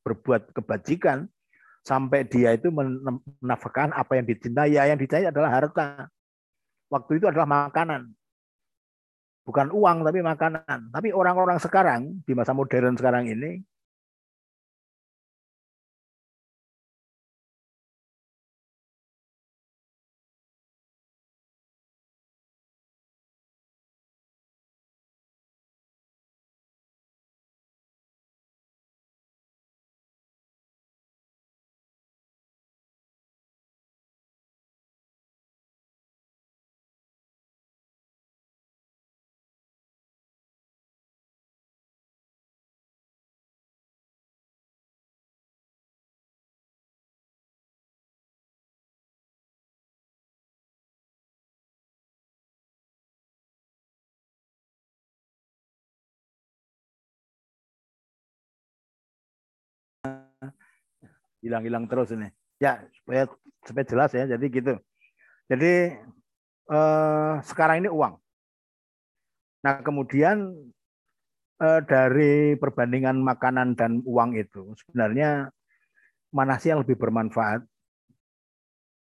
[0.00, 1.28] berbuat kebajikan
[1.86, 4.74] sampai dia itu menafkahkan apa yang dicintai.
[4.74, 6.10] Ya yang dicintai adalah harta.
[6.90, 8.10] Waktu itu adalah makanan.
[9.46, 10.90] Bukan uang tapi makanan.
[10.90, 13.62] Tapi orang-orang sekarang di masa modern sekarang ini
[61.46, 62.28] hilang-hilang terus ini.
[62.58, 63.30] Ya, supaya
[63.62, 64.24] supaya jelas ya.
[64.26, 64.74] Jadi gitu.
[65.46, 65.94] Jadi
[66.70, 68.14] eh, sekarang ini uang.
[69.62, 70.50] Nah, kemudian
[71.62, 75.50] eh, dari perbandingan makanan dan uang itu sebenarnya
[76.34, 77.64] mana sih yang lebih bermanfaat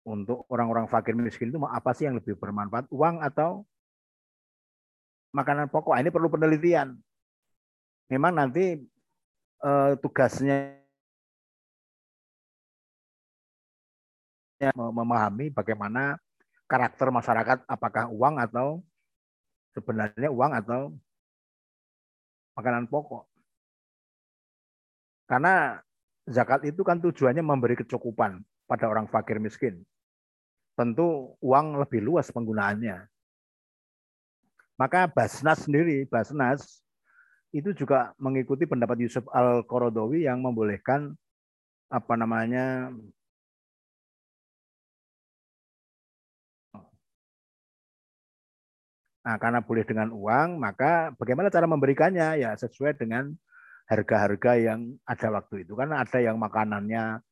[0.04, 3.64] untuk orang-orang fakir miskin itu apa sih yang lebih bermanfaat uang atau
[5.32, 7.00] makanan pokok ini perlu penelitian
[8.12, 8.84] memang nanti
[9.64, 10.83] eh, tugasnya
[14.72, 16.16] memahami bagaimana
[16.70, 18.80] karakter masyarakat apakah uang atau
[19.76, 20.82] sebenarnya uang atau
[22.56, 23.26] makanan pokok.
[25.28, 25.82] Karena
[26.30, 28.40] zakat itu kan tujuannya memberi kecukupan
[28.70, 29.82] pada orang fakir miskin.
[30.78, 33.06] Tentu uang lebih luas penggunaannya.
[34.78, 36.82] Maka Basnas sendiri, Basnas
[37.54, 41.14] itu juga mengikuti pendapat Yusuf Al-Qorodawi yang membolehkan
[41.94, 42.90] apa namanya
[49.24, 52.44] Nah, karena boleh dengan uang, maka bagaimana cara memberikannya?
[52.44, 53.32] Ya sesuai dengan
[53.88, 55.80] harga-harga yang ada waktu itu.
[55.80, 57.24] Karena ada yang makanannya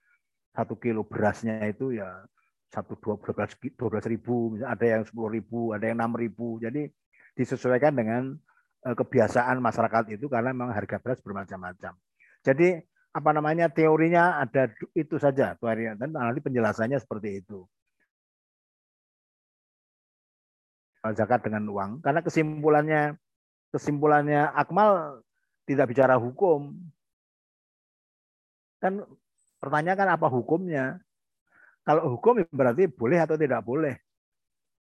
[0.56, 2.24] satu kilo berasnya itu ya
[2.72, 6.60] satu dua belas dua belas ribu, ada yang sepuluh ribu, ada yang enam ribu.
[6.64, 6.88] Jadi
[7.36, 8.40] disesuaikan dengan
[8.88, 11.96] eh, kebiasaan masyarakat itu karena memang harga beras bermacam-macam.
[12.40, 12.80] Jadi
[13.12, 17.68] apa namanya teorinya ada itu saja dan nanti penjelasannya seperti itu.
[21.02, 23.02] Zakat dengan uang karena kesimpulannya
[23.74, 25.24] kesimpulannya Akmal
[25.66, 26.76] tidak bicara hukum.
[28.84, 29.06] Kan
[29.62, 31.00] pertanyaan kan apa hukumnya?
[31.82, 33.98] Kalau hukum berarti boleh atau tidak boleh.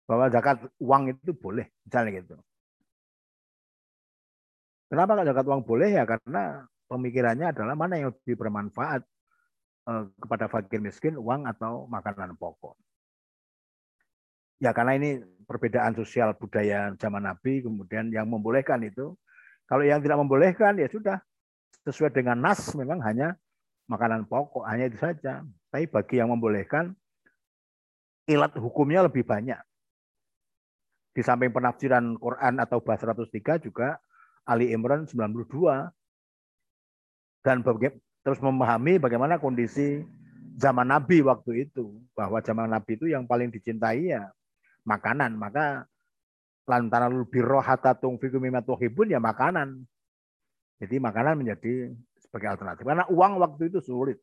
[0.06, 2.36] Bahwa zakat uang itu boleh, misalnya gitu.
[4.86, 6.06] Kenapa kalau zakat uang boleh ya?
[6.06, 9.02] Karena pemikirannya adalah mana yang lebih bermanfaat
[9.90, 12.78] eh, kepada fakir miskin, uang atau makanan pokok.
[14.60, 19.14] Ya karena ini perbedaan sosial budaya zaman Nabi, kemudian yang membolehkan itu.
[19.66, 21.18] Kalau yang tidak membolehkan ya sudah
[21.86, 23.34] sesuai dengan nas memang hanya
[23.90, 25.42] makanan pokok, hanya itu saja.
[25.74, 26.94] Tapi bagi yang membolehkan,
[28.30, 29.58] ilat hukumnya lebih banyak.
[31.16, 33.98] Di samping penafsiran Quran atau bahasa 103 juga
[34.46, 35.90] Ali Imran 92
[37.46, 37.62] dan
[38.26, 40.02] terus memahami bagaimana kondisi
[40.58, 44.28] zaman Nabi waktu itu bahwa zaman Nabi itu yang paling dicintai ya
[44.86, 45.36] makanan.
[45.36, 45.84] Maka
[46.66, 49.86] lantaran lebih rohatatung fikum tuhibun ya makanan.
[50.82, 52.84] Jadi makanan menjadi sebagai alternatif.
[52.86, 54.18] Karena uang waktu itu sulit.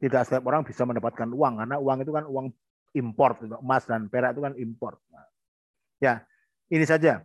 [0.00, 1.60] Tidak setiap orang bisa mendapatkan uang.
[1.60, 2.46] Karena uang itu kan uang
[2.96, 3.44] import.
[3.44, 4.98] Emas dan perak itu kan import.
[6.00, 6.24] Ya
[6.70, 7.20] ini saja.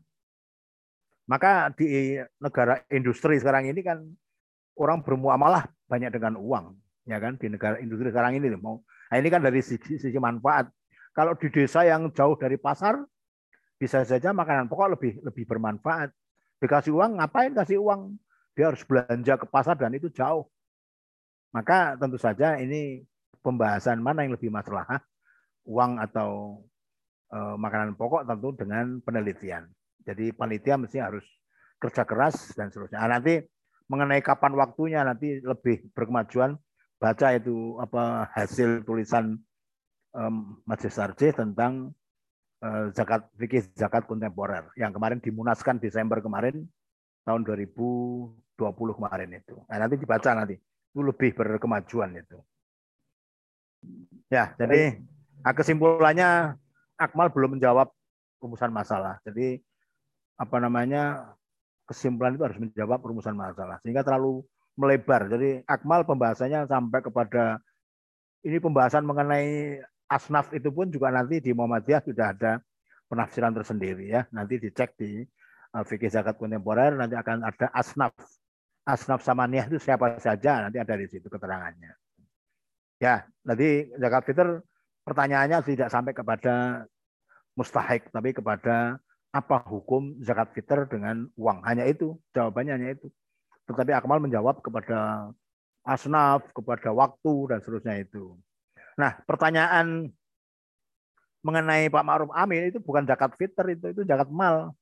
[1.25, 3.97] Maka di negara industri sekarang ini kan
[4.77, 6.65] orang bermuamalah banyak dengan uang,
[7.09, 7.37] ya kan?
[7.41, 8.81] Di negara industri sekarang ini mau.
[9.09, 10.69] Nah, ini kan dari sisi, sisi manfaat.
[11.15, 12.99] Kalau di desa yang jauh dari pasar,
[13.79, 16.11] bisa saja makanan pokok lebih lebih bermanfaat.
[16.59, 18.19] Dikasih uang, ngapain kasih uang?
[18.55, 20.47] Dia harus belanja ke pasar dan itu jauh.
[21.55, 23.03] Maka tentu saja ini
[23.39, 24.99] pembahasan mana yang lebih masalah,
[25.63, 26.59] uang atau
[27.31, 29.67] e, makanan pokok tentu dengan penelitian.
[30.03, 31.23] Jadi panitia mesti harus
[31.79, 32.99] kerja keras dan seterusnya.
[33.03, 33.39] Nah, nanti
[33.87, 36.59] mengenai kapan waktunya nanti lebih berkemajuan
[36.99, 39.39] baca itu apa hasil tulisan
[40.15, 41.91] um, Majelis Sarjih tentang
[42.63, 46.63] uh, zakat fikih zakat kontemporer yang kemarin dimunaskan Desember kemarin
[47.27, 48.55] tahun 2020
[48.95, 49.55] kemarin itu.
[49.67, 52.39] Nah, nanti dibaca nanti itu lebih berkemajuan itu.
[54.31, 55.03] Ya, jadi
[55.43, 56.57] kesimpulannya
[56.95, 57.91] Akmal belum menjawab
[58.39, 59.19] rumusan masalah.
[59.27, 59.59] Jadi
[60.39, 61.35] apa namanya
[61.87, 64.43] kesimpulan itu harus menjawab perumusan masalah sehingga terlalu
[64.75, 65.27] melebar.
[65.31, 67.59] Jadi akmal pembahasannya sampai kepada
[68.43, 69.79] ini pembahasan mengenai
[70.09, 72.51] asnaf itu pun juga nanti di Muhammadiyah sudah ada
[73.09, 74.21] penafsiran tersendiri ya.
[74.33, 75.25] Nanti dicek di
[75.75, 78.13] uh, fikih zakat kontemporer nanti akan ada asnaf.
[78.85, 81.97] Asnaf samaniyah itu siapa saja nanti ada di situ keterangannya.
[83.01, 84.61] Ya, nanti zakat fitr
[85.03, 86.85] pertanyaannya tidak sampai kepada
[87.57, 88.97] mustahik tapi kepada
[89.35, 91.59] apa hukum zakat fitr dengan uang?
[91.67, 93.11] Hanya itu, jawabannya hanya itu.
[93.67, 95.27] Tetapi Akmal menjawab kepada
[95.83, 98.39] asnaf, kepada waktu, dan seterusnya itu.
[98.95, 100.07] Nah, pertanyaan
[101.45, 104.73] mengenai Pak Ma'ruf Amin itu bukan zakat fitr, itu itu zakat mal.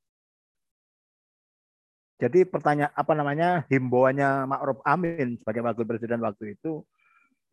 [2.21, 6.85] Jadi pertanyaan apa namanya himbauannya Ma'ruf Amin sebagai wakil presiden waktu itu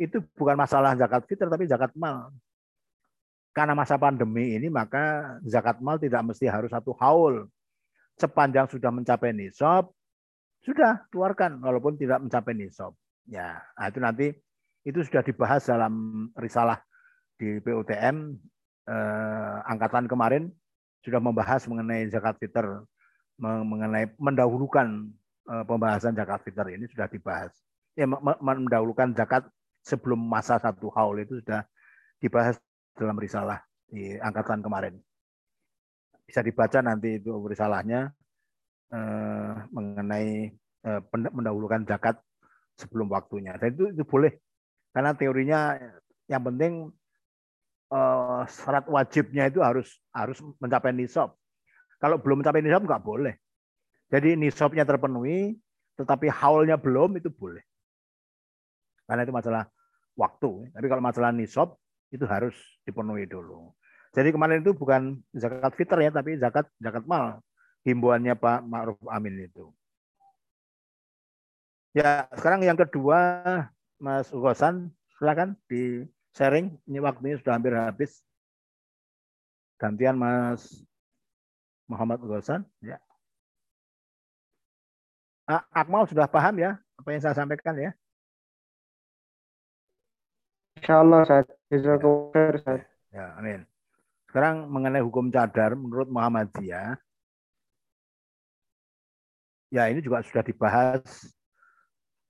[0.00, 2.32] itu bukan masalah zakat fitr tapi zakat mal
[3.50, 7.50] karena masa pandemi ini maka zakat mal tidak mesti harus satu haul.
[8.14, 9.90] Sepanjang sudah mencapai nisab,
[10.60, 12.92] sudah keluarkan walaupun tidak mencapai nisab.
[13.24, 14.26] Ya, nah itu nanti
[14.84, 16.80] itu sudah dibahas dalam risalah
[17.36, 18.36] di PUTM
[18.88, 20.48] eh, angkatan kemarin
[21.00, 22.84] sudah membahas mengenai zakat fitr,
[23.40, 25.08] mengenai mendahulukan
[25.48, 27.52] eh, pembahasan zakat fitr ini sudah dibahas.
[27.96, 28.06] Ya,
[28.40, 29.48] mendahulukan zakat
[29.84, 31.64] sebelum masa satu haul itu sudah
[32.20, 32.56] dibahas
[32.96, 34.94] dalam risalah di angkatan kemarin.
[36.24, 38.12] Bisa dibaca nanti itu risalahnya
[38.92, 40.52] eh, mengenai
[40.84, 42.20] eh, mendahulukan zakat
[42.76, 43.56] sebelum waktunya.
[43.56, 44.32] Dan itu, itu boleh
[44.90, 45.60] karena teorinya
[46.26, 46.72] yang penting
[47.90, 51.34] eh, syarat wajibnya itu harus harus mencapai nisab.
[52.00, 53.34] Kalau belum mencapai nisab nggak boleh.
[54.10, 55.54] Jadi nisabnya terpenuhi,
[55.94, 57.62] tetapi haulnya belum itu boleh.
[59.06, 59.70] Karena itu masalah
[60.18, 60.70] waktu.
[60.74, 61.78] Tapi kalau masalah nisab
[62.10, 63.70] itu harus dipenuhi dulu.
[64.10, 67.38] Jadi kemarin itu bukan zakat fitr ya, tapi zakat zakat mal.
[67.86, 69.72] Himbauannya Pak Ma'ruf Amin itu.
[71.96, 73.18] Ya, sekarang yang kedua,
[74.00, 74.88] Mas Ugosan,
[75.20, 76.72] silakan di sharing.
[76.88, 78.24] Ini waktunya sudah hampir habis.
[79.76, 80.80] Gantian Mas
[81.84, 82.64] Muhammad Ugosan.
[82.80, 82.96] Ya.
[85.76, 87.90] Akmal sudah paham ya apa yang saya sampaikan ya?
[90.76, 91.42] Insya Allah saya
[91.72, 93.66] Jazakallah Ya, amin.
[94.30, 96.94] Sekarang mengenai hukum cadar menurut Muhammadiyah,
[99.74, 101.02] ya ini juga sudah dibahas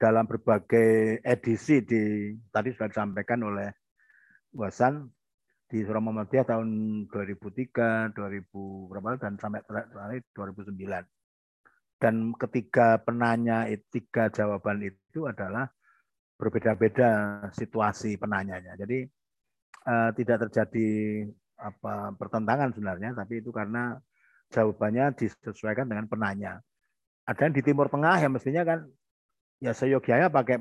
[0.01, 3.69] dalam berbagai edisi di tadi sudah disampaikan oleh
[4.57, 5.05] Wasan
[5.69, 6.69] di Surah Muhammadiyah tahun
[7.13, 11.05] 2003, 2000 berapa dan sampai terakhir 2009.
[12.01, 15.69] dan ketiga penanya tiga jawaban itu adalah
[16.41, 18.73] berbeda-beda situasi penanyanya.
[18.81, 19.05] Jadi
[19.85, 20.89] uh, tidak terjadi
[21.61, 24.01] apa pertentangan sebenarnya, tapi itu karena
[24.49, 26.57] jawabannya disesuaikan dengan penanya.
[27.29, 28.81] Ada yang di Timur Tengah yang mestinya kan
[29.61, 30.59] ya seyogianya pakai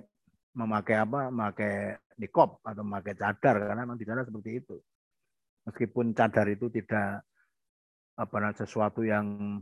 [0.59, 4.75] memakai apa, memakai nikop atau memakai cadar karena memang di sana seperti itu.
[5.65, 7.23] Meskipun cadar itu tidak
[8.19, 9.59] apa sesuatu yang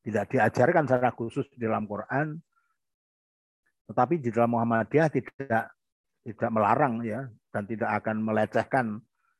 [0.00, 2.40] tidak diajarkan secara khusus di dalam Quran,
[3.92, 5.64] tetapi di dalam Muhammadiyah tidak
[6.24, 8.86] tidak melarang ya dan tidak akan melecehkan.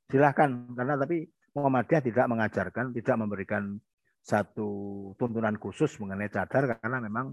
[0.09, 1.25] Silahkan karena tapi
[1.57, 3.81] Muhammadiyah tidak mengajarkan, tidak memberikan
[4.21, 4.69] satu
[5.17, 7.33] tuntunan khusus mengenai cadar karena memang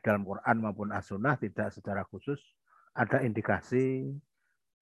[0.00, 2.40] dalam Quran maupun As-Sunnah tidak secara khusus
[2.96, 4.08] ada indikasi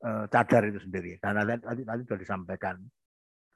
[0.07, 1.19] eh, cadar itu sendiri.
[1.19, 2.77] Karena tadi, tadi sudah disampaikan.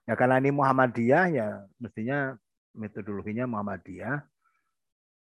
[0.05, 1.49] Ya karena ini Muhammadiyah ya
[1.81, 2.37] mestinya
[2.77, 4.21] metodologinya Muhammadiyah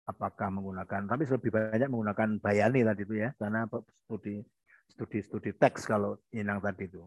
[0.06, 3.66] apakah menggunakan tapi lebih banyak menggunakan bayani tadi itu ya karena
[4.06, 4.42] studi
[4.90, 7.02] studi studi teks kalau inang tadi itu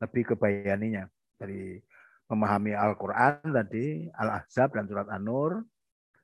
[0.00, 1.78] lebih ke bayaninya dari
[2.30, 5.66] memahami Al-Qur'an tadi Al-Ahzab dan surat An-Nur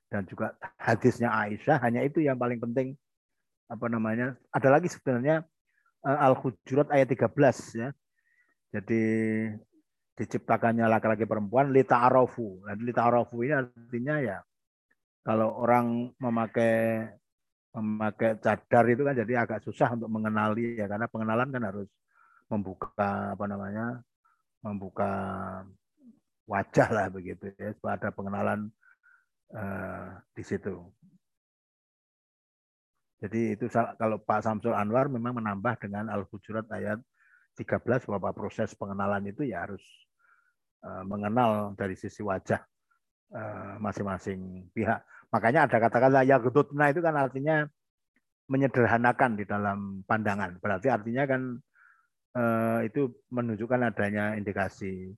[0.07, 2.95] dan juga hadisnya Aisyah hanya itu yang paling penting
[3.67, 4.39] apa namanya.
[4.55, 5.43] Ada lagi sebenarnya
[6.07, 7.89] eh, Al-Hujurat ayat 13 ya.
[8.71, 9.03] Jadi
[10.17, 12.63] diciptakannya laki-laki perempuan lita arofu.
[12.63, 14.37] Dan lita arofu ini artinya ya
[15.27, 17.03] kalau orang memakai
[17.75, 20.87] memakai cadar itu kan jadi agak susah untuk mengenali ya.
[20.87, 21.89] Karena pengenalan kan harus
[22.47, 23.99] membuka apa namanya
[24.63, 25.11] membuka
[26.47, 27.75] wajah lah begitu ya.
[27.75, 28.71] Ada pengenalan
[29.53, 30.75] uh, di situ.
[33.17, 37.01] Jadi itu kalau Pak Samsul Anwar memang menambah dengan Al-Hujurat ayat
[37.57, 39.81] 13 bahwa proses pengenalan itu ya harus
[40.87, 42.61] Eh, mengenal dari sisi wajah
[43.33, 45.01] eh, masing-masing pihak.
[45.33, 47.65] Makanya ada kata-kata ya gedutna itu kan artinya
[48.47, 50.61] menyederhanakan di dalam pandangan.
[50.61, 51.41] Berarti artinya kan
[52.37, 55.11] eh, itu menunjukkan adanya indikasi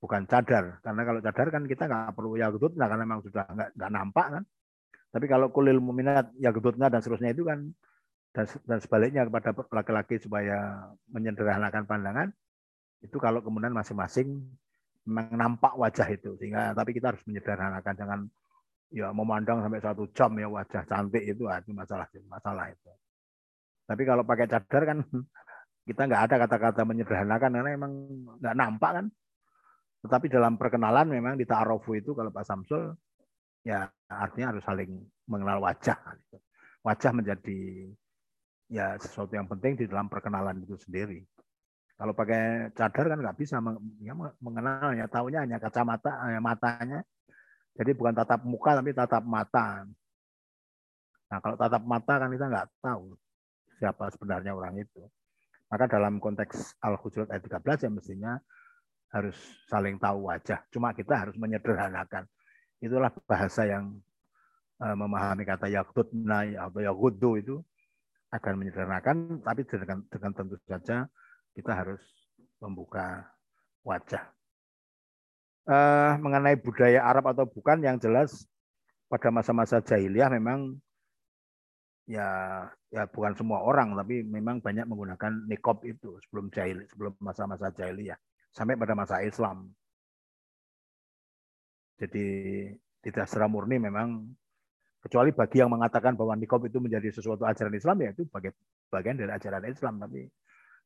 [0.00, 0.80] bukan cadar.
[0.80, 4.44] Karena kalau cadar kan kita nggak perlu ya gedutna karena memang sudah nggak, nampak kan.
[5.10, 7.68] Tapi kalau kulil muminat ya gedutna dan seterusnya itu kan
[8.30, 12.28] dan, dan sebaliknya kepada laki-laki supaya menyederhanakan pandangan
[13.02, 14.38] itu kalau kemudian masing-masing
[15.08, 18.20] memang nampak wajah itu sehingga tapi kita harus menyederhanakan jangan
[18.92, 22.90] ya memandang sampai satu jam ya wajah cantik itu ah, itu masalah masalah itu
[23.88, 24.98] tapi kalau pakai cadar kan
[25.88, 27.92] kita nggak ada kata-kata menyederhanakan karena memang
[28.38, 29.06] nggak nampak kan
[30.00, 32.96] tetapi dalam perkenalan memang di ta'arufu itu kalau Pak Samsul
[33.64, 34.96] ya artinya harus saling
[35.28, 35.96] mengenal wajah
[36.86, 37.92] wajah menjadi
[38.72, 41.20] ya sesuatu yang penting di dalam perkenalan itu sendiri
[42.00, 43.60] kalau pakai cadar kan nggak bisa
[44.00, 47.04] ya, mengenalnya, tahunya hanya kacamata, hanya matanya.
[47.76, 49.84] Jadi bukan tatap muka tapi tatap mata.
[51.28, 53.20] Nah kalau tatap mata kan kita nggak tahu
[53.76, 55.04] siapa sebenarnya orang itu.
[55.68, 58.32] Maka dalam konteks Al-Hujurat ayat 13 ya mestinya
[59.10, 60.62] harus saling tahu wajah.
[60.70, 62.26] Cuma kita harus menyederhanakan.
[62.78, 63.98] Itulah bahasa yang
[64.80, 67.56] eh, memahami kata yakutna atau yakudu itu
[68.30, 71.10] akan menyederhanakan, tapi dengan, dengan tentu saja
[71.54, 72.00] kita harus
[72.62, 73.26] membuka
[73.82, 74.22] wajah.
[75.70, 78.48] Uh, mengenai budaya Arab atau bukan yang jelas
[79.06, 80.80] pada masa-masa jahiliyah memang
[82.10, 82.26] ya
[82.90, 88.18] ya bukan semua orang tapi memang banyak menggunakan nikob itu sebelum jahil sebelum masa-masa jahiliyah
[88.50, 89.70] sampai pada masa Islam.
[92.00, 92.26] Jadi
[93.00, 94.28] tidak secara murni memang
[95.00, 98.28] kecuali bagi yang mengatakan bahwa nikob itu menjadi sesuatu ajaran Islam ya itu
[98.92, 100.28] bagian dari ajaran Islam tapi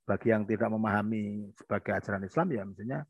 [0.07, 3.01] bagi yang tidak memahami sebagai ajaran Islam ya misalnya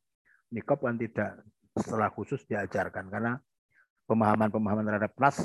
[0.49, 1.45] nikob kan tidak
[1.77, 3.37] setelah khusus diajarkan karena
[4.09, 5.45] pemahaman-pemahaman terhadap nas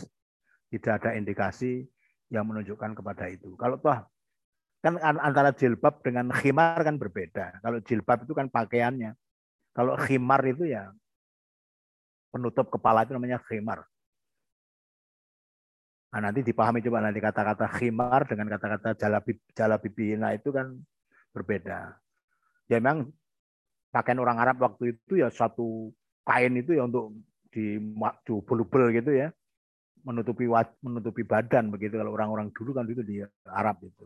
[0.70, 1.90] tidak ada indikasi
[2.30, 3.58] yang menunjukkan kepada itu.
[3.58, 4.00] Kalau toh
[4.80, 7.60] kan antara jilbab dengan khimar kan berbeda.
[7.60, 9.12] Kalau jilbab itu kan pakaiannya.
[9.76, 10.92] Kalau khimar itu ya
[12.32, 13.84] penutup kepala itu namanya khimar.
[16.10, 20.74] Nah, nanti dipahami coba nanti kata-kata khimar dengan kata-kata jalabi jalabibina itu kan
[21.30, 21.94] berbeda.
[22.66, 23.14] Ya memang
[23.94, 25.94] pakaian orang Arab waktu itu ya satu
[26.26, 27.14] kain itu ya untuk
[27.50, 27.78] di
[28.26, 29.34] double gitu ya
[30.06, 30.46] menutupi
[30.86, 34.06] menutupi badan begitu kalau orang-orang dulu kan itu di Arab itu.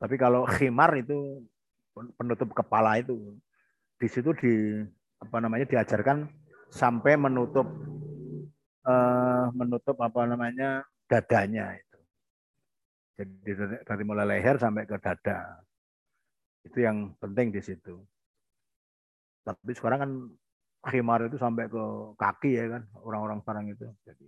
[0.00, 1.44] Tapi kalau khimar itu
[2.16, 3.36] penutup kepala itu
[4.00, 4.80] di situ di
[5.20, 6.24] apa namanya diajarkan
[6.72, 7.68] sampai menutup
[8.88, 11.98] eh, menutup apa namanya dadanya itu.
[13.20, 13.52] Jadi
[13.84, 15.60] dari mulai leher sampai ke dada.
[16.64, 18.00] Itu yang penting di situ.
[19.44, 20.12] Tapi sekarang kan
[20.88, 21.84] khimar itu sampai ke
[22.16, 23.84] kaki ya kan orang-orang sekarang itu.
[24.08, 24.24] Jadi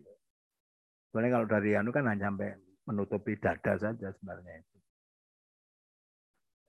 [1.13, 2.57] Soalnya kalau dari anu kan hanya sampai
[2.89, 4.65] menutupi dada saja sebenarnya.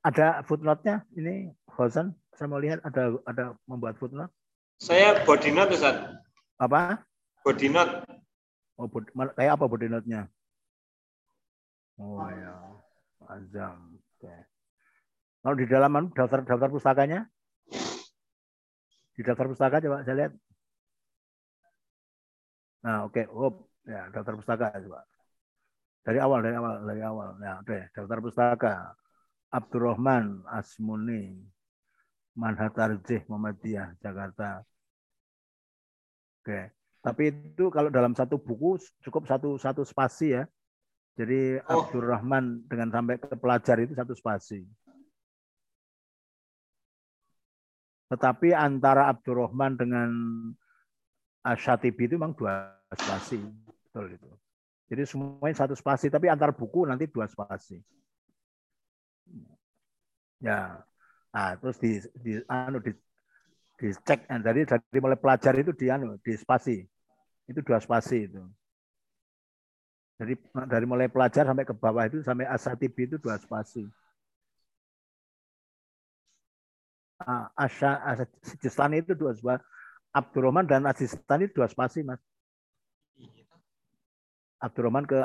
[0.03, 4.30] Ada footnote-nya ini Hosan, saya mau lihat ada ada membuat footnote.
[4.84, 5.95] Saya body note Ustaz.
[6.59, 6.99] Apa?
[7.41, 8.03] Body note.
[8.75, 8.91] Oh,
[9.39, 10.27] kayak apa body note-nya?
[12.01, 12.53] Oh ya,
[13.31, 13.95] azam.
[13.95, 14.34] Oke.
[15.43, 17.30] Kalau di dalam anu, daftar daftar pustakanya?
[19.13, 20.34] Di daftar pustaka coba saya lihat.
[22.84, 23.23] Nah, oke.
[23.23, 23.25] Okay.
[23.30, 23.53] Oh,
[23.85, 25.05] ya, daftar pustaka coba.
[26.03, 27.30] Dari awal, dari awal, dari awal.
[27.39, 27.69] Ya, oke.
[27.69, 27.81] Okay.
[27.93, 28.75] Daftar pustaka.
[29.53, 31.38] Abdurrahman Asmuni.
[32.34, 34.65] Manhatarjih Muhammadiyah Jakarta.
[36.41, 36.73] Oke.
[37.03, 40.43] Tapi itu kalau dalam satu buku cukup satu satu spasi ya.
[41.13, 41.85] Jadi oh.
[41.85, 44.65] Abdurrahman dengan sampai ke pelajar itu satu spasi.
[48.09, 50.09] Tetapi antara Abdurrahman dengan
[51.45, 53.38] Asyatibi itu memang dua spasi.
[53.93, 54.30] Betul itu.
[54.89, 57.77] Jadi semuanya satu spasi, tapi antar buku nanti dua spasi.
[60.44, 60.84] Ya.
[61.34, 62.91] Nah, terus di, di anu di
[63.80, 66.84] dicek dari dari mulai pelajar itu di anu di spasi.
[67.48, 68.44] Itu dua spasi itu.
[70.20, 70.34] Jadi
[70.70, 73.88] dari mulai pelajar sampai ke bawah itu sampai asatibi itu dua spasi.
[77.56, 78.03] Asya
[78.44, 79.64] Asistani itu dua spasi.
[80.14, 82.22] Abdurrahman dan Asistani dua spasi, Mas.
[84.61, 85.18] Abdurrahman ke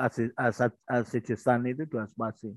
[0.88, 2.54] Asijistani itu dua spasi.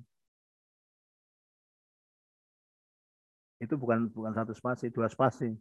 [3.61, 5.53] Itu bukan bukan satu spasi, dua spasi.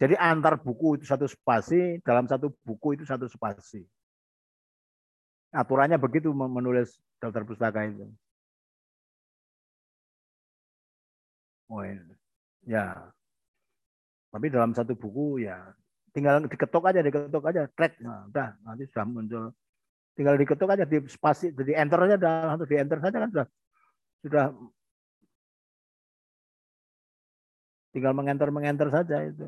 [0.00, 3.86] Jadi antar buku itu satu spasi, dalam satu buku itu satu spasi.
[5.54, 8.10] Aturannya begitu menulis daftar pustaka itu.
[11.70, 11.86] Oh,
[12.66, 13.12] ya.
[14.30, 15.70] Tapi dalam satu buku ya
[16.10, 19.44] tinggal diketok aja, diketok aja, track, nah, udah nanti sudah muncul.
[20.18, 23.46] Tinggal diketok aja di spasi, jadi enter aja, dah, di enter saja kan sudah
[24.26, 24.44] sudah
[27.90, 29.46] tinggal mengenter mengenter saja itu.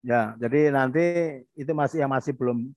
[0.00, 1.04] Ya, jadi nanti
[1.52, 2.72] itu masih yang masih belum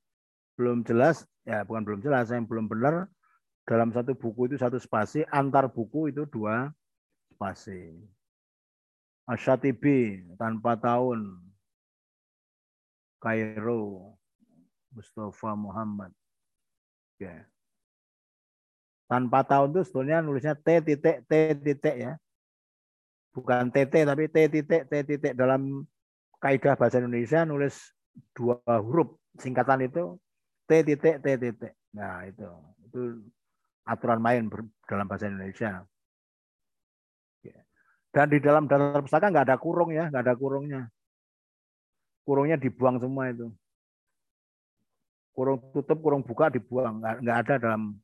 [0.60, 3.08] belum jelas, ya bukan belum jelas, yang belum benar
[3.64, 6.68] dalam satu buku itu satu spasi, antar buku itu dua
[7.32, 7.96] spasi.
[9.24, 11.40] Asyatibi tanpa tahun,
[13.24, 14.20] Kairo,
[14.92, 16.12] Mustafa Muhammad.
[17.16, 17.53] Oke.
[19.14, 22.18] Tanpa tahun itu sebetulnya nulisnya T titik T titik ya.
[23.30, 25.86] Bukan TT tapi T titik T titik dalam
[26.42, 27.94] kaidah bahasa Indonesia nulis
[28.34, 30.18] dua huruf singkatan itu
[30.66, 31.78] T titik T titik.
[31.94, 32.50] Nah itu
[32.90, 33.22] itu
[33.86, 34.50] aturan main
[34.90, 35.86] dalam bahasa Indonesia.
[38.14, 40.82] Dan di dalam daftar pustaka nggak ada kurung ya, nggak ada kurungnya.
[42.22, 43.50] Kurungnya dibuang semua itu.
[45.34, 47.98] Kurung tutup, kurung buka dibuang, nggak, ada dalam.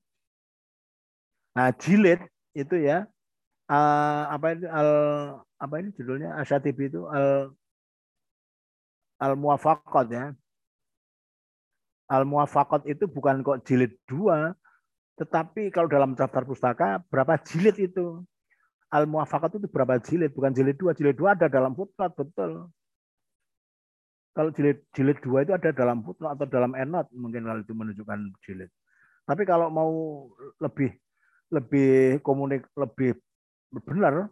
[1.59, 2.23] Nah jilid
[2.55, 3.03] itu ya,
[3.67, 4.89] uh, apa itu al
[5.59, 7.51] apa ini judulnya Asyatibi itu al
[9.19, 10.31] al muwafaqat ya.
[12.07, 14.55] Al muwafaqat itu bukan kok jilid dua,
[15.19, 18.23] tetapi kalau dalam daftar pustaka berapa jilid itu?
[18.87, 20.31] Al muwafaqat itu berapa jilid?
[20.31, 22.71] Bukan jilid dua, jilid dua ada dalam footnote betul.
[24.31, 28.19] Kalau jilid jilid dua itu ada dalam footnote atau dalam endnote mungkin kalau itu menunjukkan
[28.47, 28.71] jilid.
[29.27, 29.91] Tapi kalau mau
[30.63, 30.95] lebih
[31.49, 33.17] lebih komunik lebih
[33.85, 34.29] benar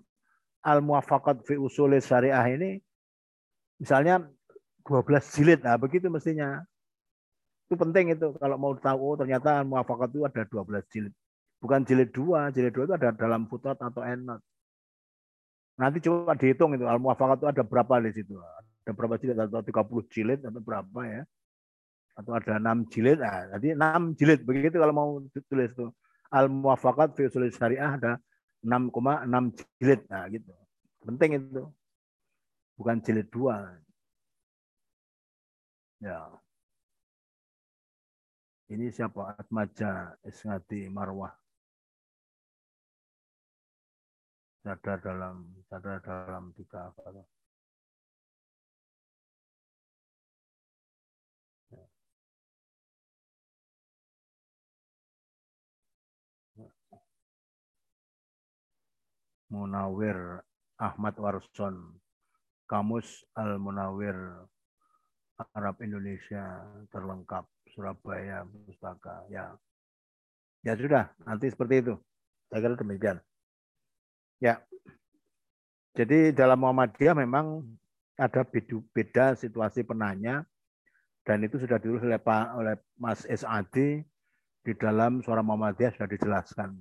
[0.61, 2.81] al muwafaqat fi usul syariah ini
[3.81, 4.25] misalnya
[4.87, 5.59] 12 jilid.
[5.61, 6.63] Nah, begitu mestinya.
[7.67, 11.13] Itu penting itu kalau mau tahu oh, ternyata muafakat itu ada 12 jilid.
[11.59, 14.45] Bukan jilid dua, jilid dua itu ada dalam footnote atau endnote.
[15.77, 18.39] Nanti coba dihitung itu al muafakat itu ada berapa di situ.
[18.39, 21.21] Ada berapa jilid atau 30 jilid atau berapa ya.
[22.15, 23.19] Atau ada 6 jilid.
[23.19, 25.09] Nah, jadi 6 jilid begitu kalau mau
[25.51, 25.91] tulis itu.
[26.31, 28.13] Al muafakat fi usul syariah ada
[28.63, 30.01] 6,6 jilid.
[30.11, 30.51] Nah, gitu.
[31.05, 31.63] Penting itu.
[32.77, 33.73] Bukan jilid dua.
[36.03, 36.29] Ya.
[38.67, 39.39] Ini siapa?
[39.39, 41.31] Atmaja Isngati Marwah.
[44.67, 47.23] Sadar dalam sadar dalam tiga apa?
[59.47, 60.43] Munawir
[60.77, 61.97] Ahmad Warson
[62.67, 64.15] Kamus Al Munawir
[65.53, 69.53] Arab Indonesia terlengkap Surabaya pustaka ya.
[70.65, 71.93] Ya sudah nanti seperti itu.
[72.49, 73.17] Saya kira demikian.
[74.41, 74.59] Ya.
[75.93, 77.65] Jadi dalam Muhammadiyah memang
[78.17, 78.41] ada
[78.93, 80.45] beda situasi penanya
[81.27, 83.99] Dan itu sudah ditulis oleh Pak oleh Mas SAD
[84.63, 86.79] di dalam Suara Muhammadiyah sudah dijelaskan.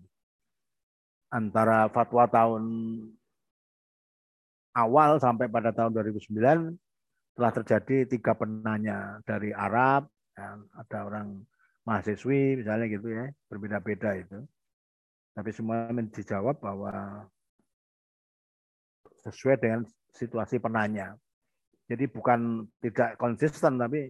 [1.37, 2.65] Antara fatwa tahun
[4.73, 10.09] awal sampai pada tahun 2009 telah terjadi tiga penanya dari Arab,
[10.73, 11.45] ada orang
[11.85, 14.41] mahasiswi misalnya gitu ya, berbeda-beda itu.
[15.37, 17.29] Tapi semua dijawab bahwa
[19.21, 19.85] sesuai dengan
[20.17, 21.13] situasi penanya.
[21.87, 24.09] Jadi bukan tidak konsisten, tapi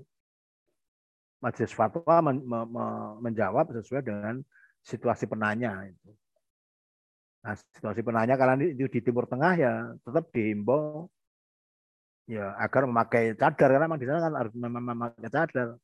[1.43, 2.87] majelis fatwa men, me, me,
[3.27, 4.39] menjawab sesuai dengan
[4.87, 6.11] situasi penanya itu.
[7.47, 11.07] Nah, situasi penanya karena itu di Timur Tengah ya tetap dihimbau
[12.27, 15.79] ya agar memakai cadar karena memang di sana kan harus memakai cadar.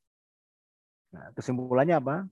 [1.13, 2.25] Nah, kesimpulannya apa?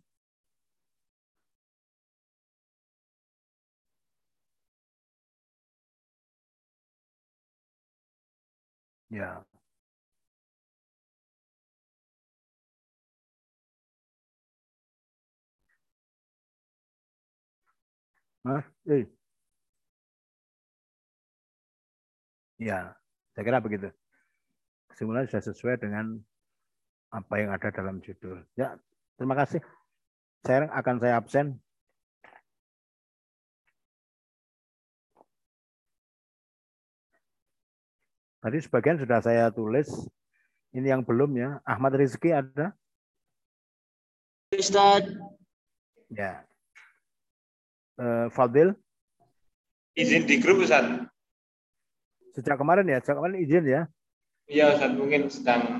[9.10, 9.44] Ya.
[18.44, 19.19] Mas, eh.
[22.60, 22.92] Ya,
[23.32, 23.88] saya kira begitu.
[24.92, 26.20] Kesimpulan sudah sesuai dengan
[27.08, 28.44] apa yang ada dalam judul.
[28.52, 28.76] Ya,
[29.16, 29.64] terima kasih.
[30.44, 31.56] Saya akan saya absen.
[38.44, 39.88] Tadi sebagian sudah saya tulis.
[40.76, 41.64] Ini yang belum ya.
[41.64, 42.76] Ahmad Rizki ada?
[44.52, 45.08] Ustaz.
[46.12, 46.44] Ya.
[47.96, 48.76] Uh, Fadil?
[49.96, 51.09] Izin di grup Ustaz.
[52.34, 52.98] Sejak kemarin ya?
[53.02, 53.82] Sejak kemarin izin ya?
[54.50, 55.62] Iya Ustaz, mungkin sedang